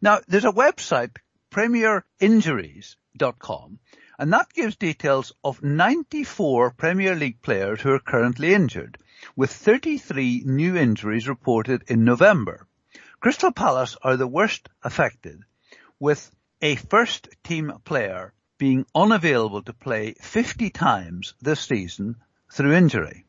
Now, 0.00 0.20
there's 0.28 0.44
a 0.44 0.52
website, 0.52 1.16
premierinjuries.com, 1.50 3.78
and 4.18 4.32
that 4.32 4.52
gives 4.52 4.76
details 4.76 5.32
of 5.42 5.62
94 5.62 6.70
Premier 6.70 7.14
League 7.14 7.42
players 7.42 7.80
who 7.80 7.90
are 7.90 7.98
currently 7.98 8.54
injured, 8.54 8.98
with 9.36 9.50
33 9.50 10.44
new 10.46 10.76
injuries 10.76 11.28
reported 11.28 11.82
in 11.88 12.04
November. 12.04 12.66
Crystal 13.22 13.52
Palace 13.52 13.96
are 14.02 14.16
the 14.16 14.26
worst 14.26 14.68
affected, 14.82 15.44
with 16.00 16.34
a 16.60 16.74
first 16.74 17.28
team 17.44 17.72
player 17.84 18.32
being 18.58 18.84
unavailable 18.96 19.62
to 19.62 19.72
play 19.72 20.14
50 20.14 20.70
times 20.70 21.32
this 21.40 21.60
season 21.60 22.16
through 22.52 22.72
injury. 22.72 23.24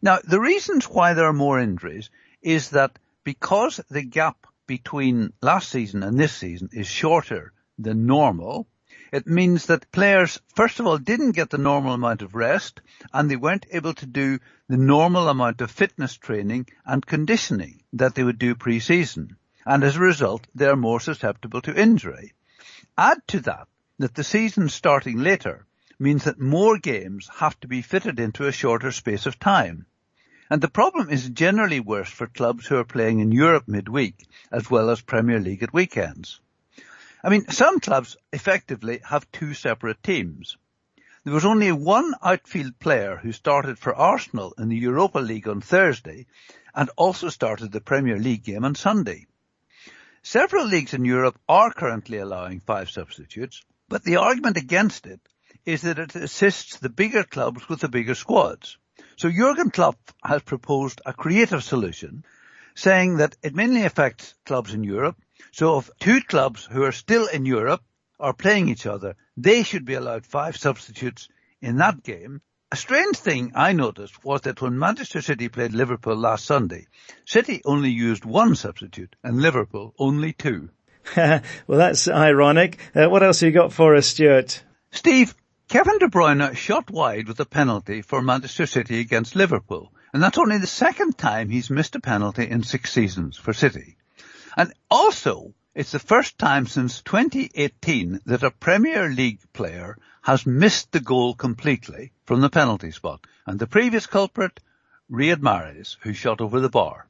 Now, 0.00 0.20
the 0.24 0.40
reasons 0.40 0.86
why 0.86 1.12
there 1.12 1.26
are 1.26 1.34
more 1.34 1.60
injuries 1.60 2.08
is 2.40 2.70
that 2.70 2.98
because 3.22 3.78
the 3.90 4.00
gap 4.00 4.46
between 4.66 5.34
last 5.42 5.68
season 5.68 6.02
and 6.02 6.18
this 6.18 6.34
season 6.34 6.70
is 6.72 6.86
shorter 6.86 7.52
than 7.78 8.06
normal, 8.06 8.68
it 9.12 9.26
means 9.26 9.66
that 9.66 9.92
players, 9.92 10.40
first 10.56 10.80
of 10.80 10.86
all, 10.86 10.96
didn't 10.96 11.32
get 11.32 11.50
the 11.50 11.58
normal 11.58 11.92
amount 11.92 12.22
of 12.22 12.34
rest 12.34 12.80
and 13.12 13.30
they 13.30 13.36
weren't 13.36 13.66
able 13.70 13.92
to 13.92 14.06
do 14.06 14.38
the 14.66 14.78
normal 14.78 15.28
amount 15.28 15.60
of 15.60 15.70
fitness 15.70 16.16
training 16.16 16.68
and 16.86 17.04
conditioning 17.04 17.79
that 17.92 18.14
they 18.14 18.22
would 18.22 18.38
do 18.38 18.54
pre-season. 18.54 19.36
And 19.66 19.84
as 19.84 19.96
a 19.96 20.00
result, 20.00 20.46
they're 20.54 20.76
more 20.76 21.00
susceptible 21.00 21.60
to 21.62 21.80
injury. 21.80 22.34
Add 22.96 23.26
to 23.28 23.40
that 23.40 23.68
that 23.98 24.14
the 24.14 24.24
season 24.24 24.68
starting 24.68 25.18
later 25.18 25.66
means 25.98 26.24
that 26.24 26.40
more 26.40 26.78
games 26.78 27.28
have 27.36 27.58
to 27.60 27.68
be 27.68 27.82
fitted 27.82 28.18
into 28.18 28.46
a 28.46 28.52
shorter 28.52 28.90
space 28.90 29.26
of 29.26 29.38
time. 29.38 29.86
And 30.48 30.60
the 30.60 30.68
problem 30.68 31.10
is 31.10 31.28
generally 31.28 31.78
worse 31.78 32.10
for 32.10 32.26
clubs 32.26 32.66
who 32.66 32.76
are 32.76 32.84
playing 32.84 33.20
in 33.20 33.30
Europe 33.30 33.68
midweek 33.68 34.26
as 34.50 34.70
well 34.70 34.90
as 34.90 35.00
Premier 35.00 35.38
League 35.38 35.62
at 35.62 35.72
weekends. 35.72 36.40
I 37.22 37.28
mean, 37.28 37.48
some 37.50 37.80
clubs 37.80 38.16
effectively 38.32 39.00
have 39.04 39.30
two 39.30 39.52
separate 39.52 40.02
teams. 40.02 40.56
There 41.22 41.34
was 41.34 41.44
only 41.44 41.70
one 41.70 42.14
outfield 42.22 42.78
player 42.78 43.16
who 43.16 43.32
started 43.32 43.78
for 43.78 43.94
Arsenal 43.94 44.54
in 44.56 44.70
the 44.70 44.76
Europa 44.76 45.18
League 45.18 45.46
on 45.46 45.60
Thursday 45.60 46.26
and 46.74 46.90
also 46.96 47.28
started 47.28 47.72
the 47.72 47.80
Premier 47.80 48.18
League 48.18 48.44
game 48.44 48.64
on 48.64 48.74
Sunday. 48.74 49.26
Several 50.22 50.66
leagues 50.66 50.94
in 50.94 51.04
Europe 51.04 51.38
are 51.48 51.72
currently 51.72 52.18
allowing 52.18 52.60
five 52.60 52.90
substitutes, 52.90 53.62
but 53.88 54.04
the 54.04 54.16
argument 54.16 54.56
against 54.56 55.06
it 55.06 55.20
is 55.64 55.82
that 55.82 55.98
it 55.98 56.14
assists 56.14 56.78
the 56.78 56.88
bigger 56.88 57.24
clubs 57.24 57.68
with 57.68 57.80
the 57.80 57.88
bigger 57.88 58.14
squads. 58.14 58.78
So 59.16 59.30
Jurgen 59.30 59.70
Klopp 59.70 59.98
has 60.24 60.42
proposed 60.42 61.00
a 61.04 61.12
creative 61.12 61.64
solution 61.64 62.24
saying 62.74 63.16
that 63.16 63.36
it 63.42 63.54
mainly 63.54 63.84
affects 63.84 64.34
clubs 64.44 64.74
in 64.74 64.84
Europe 64.84 65.16
so 65.52 65.78
if 65.78 65.90
two 65.98 66.20
clubs 66.20 66.64
who 66.66 66.82
are 66.84 66.92
still 66.92 67.26
in 67.26 67.44
Europe 67.46 67.82
are 68.18 68.34
playing 68.34 68.68
each 68.68 68.86
other, 68.86 69.16
they 69.36 69.62
should 69.62 69.84
be 69.84 69.94
allowed 69.94 70.26
five 70.26 70.56
substitutes 70.56 71.28
in 71.60 71.78
that 71.78 72.02
game. 72.02 72.42
A 72.72 72.76
strange 72.76 73.16
thing 73.16 73.50
I 73.56 73.72
noticed 73.72 74.24
was 74.24 74.42
that 74.42 74.62
when 74.62 74.78
Manchester 74.78 75.20
City 75.20 75.48
played 75.48 75.72
Liverpool 75.72 76.14
last 76.14 76.44
Sunday, 76.44 76.86
City 77.24 77.60
only 77.64 77.90
used 77.90 78.24
one 78.24 78.54
substitute 78.54 79.16
and 79.24 79.42
Liverpool 79.42 79.92
only 79.98 80.32
two. 80.32 80.70
well, 81.16 81.42
that's 81.66 82.06
ironic. 82.06 82.78
Uh, 82.94 83.08
what 83.08 83.24
else 83.24 83.40
have 83.40 83.48
you 83.48 83.52
got 83.52 83.72
for 83.72 83.96
us, 83.96 84.06
Stuart? 84.06 84.62
Steve, 84.92 85.34
Kevin 85.68 85.98
De 85.98 86.06
Bruyne 86.06 86.54
shot 86.54 86.92
wide 86.92 87.26
with 87.26 87.40
a 87.40 87.44
penalty 87.44 88.02
for 88.02 88.22
Manchester 88.22 88.66
City 88.66 89.00
against 89.00 89.34
Liverpool, 89.34 89.92
and 90.12 90.22
that's 90.22 90.38
only 90.38 90.58
the 90.58 90.68
second 90.68 91.18
time 91.18 91.48
he's 91.48 91.70
missed 91.70 91.96
a 91.96 92.00
penalty 92.00 92.48
in 92.48 92.62
six 92.62 92.92
seasons 92.92 93.36
for 93.36 93.52
City. 93.52 93.96
And 94.56 94.72
also, 94.88 95.54
it's 95.72 95.92
the 95.92 95.98
first 96.00 96.36
time 96.36 96.66
since 96.66 97.00
2018 97.02 98.20
that 98.26 98.42
a 98.42 98.50
Premier 98.50 99.08
League 99.08 99.40
player 99.52 99.96
has 100.22 100.44
missed 100.44 100.90
the 100.90 101.00
goal 101.00 101.34
completely 101.34 102.12
from 102.24 102.40
the 102.40 102.50
penalty 102.50 102.90
spot. 102.90 103.24
And 103.46 103.58
the 103.58 103.68
previous 103.68 104.06
culprit, 104.06 104.58
Riyad 105.10 105.40
Mahrez, 105.40 105.96
who 106.00 106.12
shot 106.12 106.40
over 106.40 106.58
the 106.58 106.68
bar. 106.68 107.06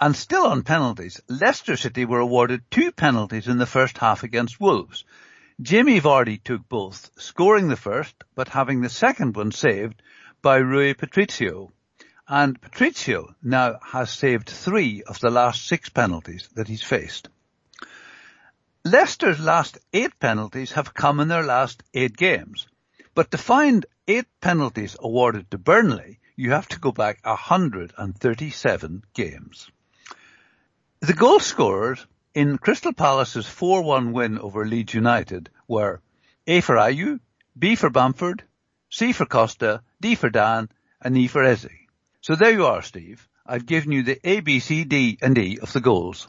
And 0.00 0.16
still 0.16 0.46
on 0.46 0.64
penalties, 0.64 1.20
Leicester 1.28 1.76
City 1.76 2.04
were 2.04 2.18
awarded 2.18 2.68
two 2.70 2.90
penalties 2.90 3.46
in 3.46 3.58
the 3.58 3.66
first 3.66 3.98
half 3.98 4.24
against 4.24 4.60
Wolves. 4.60 5.04
Jamie 5.62 6.00
Vardy 6.00 6.42
took 6.42 6.68
both, 6.68 7.10
scoring 7.16 7.68
the 7.68 7.76
first, 7.76 8.14
but 8.34 8.48
having 8.48 8.80
the 8.80 8.88
second 8.88 9.36
one 9.36 9.52
saved 9.52 10.02
by 10.42 10.56
Rui 10.56 10.94
Patricio 10.94 11.72
and 12.28 12.60
Patricio 12.60 13.34
now 13.42 13.78
has 13.82 14.10
saved 14.10 14.48
three 14.48 15.02
of 15.02 15.20
the 15.20 15.30
last 15.30 15.66
six 15.66 15.90
penalties 15.90 16.48
that 16.54 16.68
he's 16.68 16.82
faced. 16.82 17.28
Leicester's 18.86 19.40
last 19.40 19.78
eight 19.94 20.18
penalties 20.20 20.72
have 20.72 20.92
come 20.92 21.18
in 21.18 21.28
their 21.28 21.42
last 21.42 21.82
eight 21.94 22.14
games. 22.18 22.66
But 23.14 23.30
to 23.30 23.38
find 23.38 23.86
eight 24.06 24.26
penalties 24.42 24.94
awarded 25.00 25.50
to 25.50 25.58
Burnley, 25.58 26.20
you 26.36 26.50
have 26.50 26.68
to 26.68 26.78
go 26.78 26.92
back 26.92 27.18
137 27.24 29.04
games. 29.14 29.70
The 31.00 31.14
goal 31.14 31.40
scorers 31.40 32.06
in 32.34 32.58
Crystal 32.58 32.92
Palace's 32.92 33.46
4-1 33.46 34.12
win 34.12 34.38
over 34.38 34.66
Leeds 34.66 34.92
United 34.92 35.48
were 35.66 36.02
A 36.46 36.60
for 36.60 36.76
Ayew, 36.76 37.20
B 37.58 37.76
for 37.76 37.88
Bamford, 37.88 38.44
C 38.90 39.12
for 39.12 39.24
Costa, 39.24 39.82
D 39.98 40.14
for 40.14 40.28
Dann, 40.28 40.68
and 41.00 41.16
E 41.16 41.26
for 41.26 41.42
Eze. 41.42 41.68
So 42.20 42.34
there 42.34 42.52
you 42.52 42.66
are, 42.66 42.82
Steve. 42.82 43.26
I've 43.46 43.64
given 43.64 43.92
you 43.92 44.02
the 44.02 44.20
A, 44.28 44.40
B, 44.40 44.60
C, 44.60 44.84
D 44.84 45.16
and 45.22 45.38
E 45.38 45.58
of 45.58 45.72
the 45.72 45.80
goals. 45.80 46.28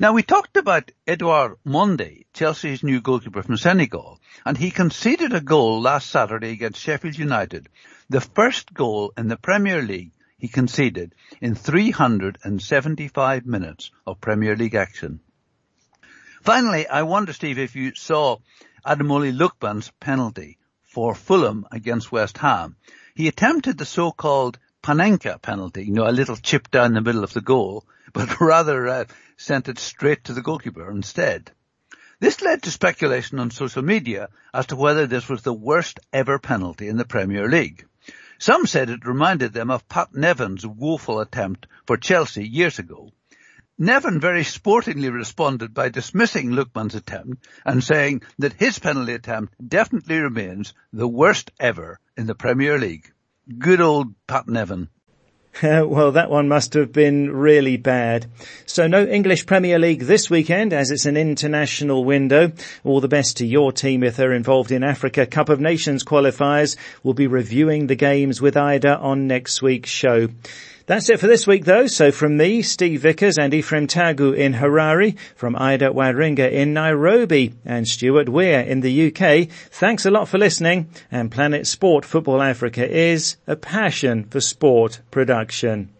Now 0.00 0.12
we 0.12 0.22
talked 0.22 0.56
about 0.56 0.92
Edouard 1.08 1.56
Mendy, 1.66 2.26
Chelsea's 2.32 2.84
new 2.84 3.00
goalkeeper 3.00 3.42
from 3.42 3.56
Senegal, 3.56 4.20
and 4.46 4.56
he 4.56 4.70
conceded 4.70 5.32
a 5.32 5.40
goal 5.40 5.80
last 5.80 6.08
Saturday 6.08 6.52
against 6.52 6.80
Sheffield 6.80 7.18
United, 7.18 7.68
the 8.08 8.20
first 8.20 8.72
goal 8.72 9.12
in 9.16 9.26
the 9.26 9.36
Premier 9.36 9.82
League 9.82 10.12
he 10.38 10.46
conceded 10.46 11.16
in 11.40 11.56
375 11.56 13.44
minutes 13.44 13.90
of 14.06 14.20
Premier 14.20 14.54
League 14.54 14.76
action. 14.76 15.18
Finally, 16.42 16.86
I 16.86 17.02
wonder, 17.02 17.32
Steve, 17.32 17.58
if 17.58 17.74
you 17.74 17.92
saw 17.96 18.36
Ademola 18.86 19.36
Lookman's 19.36 19.90
penalty 19.98 20.58
for 20.84 21.16
Fulham 21.16 21.66
against 21.72 22.12
West 22.12 22.38
Ham. 22.38 22.76
He 23.16 23.26
attempted 23.26 23.78
the 23.78 23.84
so-called 23.84 24.60
Panenka 24.80 25.42
penalty, 25.42 25.86
you 25.86 25.92
know, 25.92 26.08
a 26.08 26.12
little 26.12 26.36
chip 26.36 26.70
down 26.70 26.94
the 26.94 27.00
middle 27.00 27.24
of 27.24 27.32
the 27.32 27.40
goal, 27.40 27.84
but 28.12 28.40
rather 28.40 28.88
uh, 28.88 29.04
sent 29.36 29.68
it 29.68 29.78
straight 29.78 30.24
to 30.24 30.32
the 30.32 30.42
goalkeeper 30.42 30.90
instead. 30.90 31.50
This 32.20 32.42
led 32.42 32.62
to 32.62 32.70
speculation 32.70 33.38
on 33.38 33.50
social 33.50 33.82
media 33.82 34.28
as 34.52 34.66
to 34.66 34.76
whether 34.76 35.06
this 35.06 35.28
was 35.28 35.42
the 35.42 35.52
worst 35.52 36.00
ever 36.12 36.38
penalty 36.38 36.88
in 36.88 36.96
the 36.96 37.04
Premier 37.04 37.48
League. 37.48 37.86
Some 38.38 38.66
said 38.66 38.90
it 38.90 39.06
reminded 39.06 39.52
them 39.52 39.70
of 39.70 39.88
Pat 39.88 40.14
Nevin's 40.14 40.66
woeful 40.66 41.20
attempt 41.20 41.66
for 41.86 41.96
Chelsea 41.96 42.46
years 42.46 42.78
ago. 42.78 43.12
Nevin 43.80 44.18
very 44.18 44.42
sportingly 44.42 45.08
responded 45.08 45.72
by 45.72 45.88
dismissing 45.88 46.50
Lookman's 46.50 46.96
attempt 46.96 47.46
and 47.64 47.82
saying 47.82 48.22
that 48.38 48.54
his 48.54 48.80
penalty 48.80 49.12
attempt 49.12 49.54
definitely 49.64 50.18
remains 50.18 50.74
the 50.92 51.06
worst 51.06 51.52
ever 51.60 52.00
in 52.16 52.26
the 52.26 52.34
Premier 52.34 52.78
League. 52.78 53.12
Good 53.56 53.80
old 53.80 54.14
Pat 54.26 54.48
Nevin. 54.48 54.88
well, 55.62 56.12
that 56.12 56.30
one 56.30 56.46
must 56.46 56.74
have 56.74 56.92
been 56.92 57.32
really 57.32 57.76
bad. 57.76 58.26
So 58.66 58.86
no 58.86 59.04
English 59.04 59.46
Premier 59.46 59.78
League 59.78 60.02
this 60.02 60.30
weekend 60.30 60.72
as 60.72 60.92
it's 60.92 61.06
an 61.06 61.16
international 61.16 62.04
window. 62.04 62.52
All 62.84 63.00
the 63.00 63.08
best 63.08 63.38
to 63.38 63.46
your 63.46 63.72
team 63.72 64.04
if 64.04 64.16
they're 64.16 64.32
involved 64.32 64.70
in 64.70 64.84
Africa 64.84 65.26
Cup 65.26 65.48
of 65.48 65.60
Nations 65.60 66.04
qualifiers. 66.04 66.76
We'll 67.02 67.14
be 67.14 67.26
reviewing 67.26 67.88
the 67.88 67.96
games 67.96 68.40
with 68.40 68.56
Ida 68.56 68.98
on 68.98 69.26
next 69.26 69.60
week's 69.60 69.90
show. 69.90 70.28
That's 70.88 71.10
it 71.10 71.20
for 71.20 71.26
this 71.26 71.46
week 71.46 71.66
though. 71.66 71.86
So 71.86 72.10
from 72.10 72.38
me, 72.38 72.62
Steve 72.62 73.02
Vickers 73.02 73.36
and 73.36 73.52
Ephraim 73.52 73.88
Tagu 73.88 74.34
in 74.34 74.54
Harare, 74.54 75.18
from 75.36 75.54
Ida 75.54 75.90
Waringa 75.90 76.50
in 76.50 76.72
Nairobi 76.72 77.52
and 77.66 77.86
Stuart 77.86 78.30
Weir 78.30 78.60
in 78.60 78.80
the 78.80 79.08
UK, 79.08 79.50
thanks 79.70 80.06
a 80.06 80.10
lot 80.10 80.28
for 80.28 80.38
listening 80.38 80.88
and 81.10 81.30
Planet 81.30 81.66
Sport 81.66 82.06
Football 82.06 82.40
Africa 82.40 82.90
is 82.90 83.36
a 83.46 83.54
passion 83.54 84.24
for 84.30 84.40
sport 84.40 85.02
production. 85.10 85.90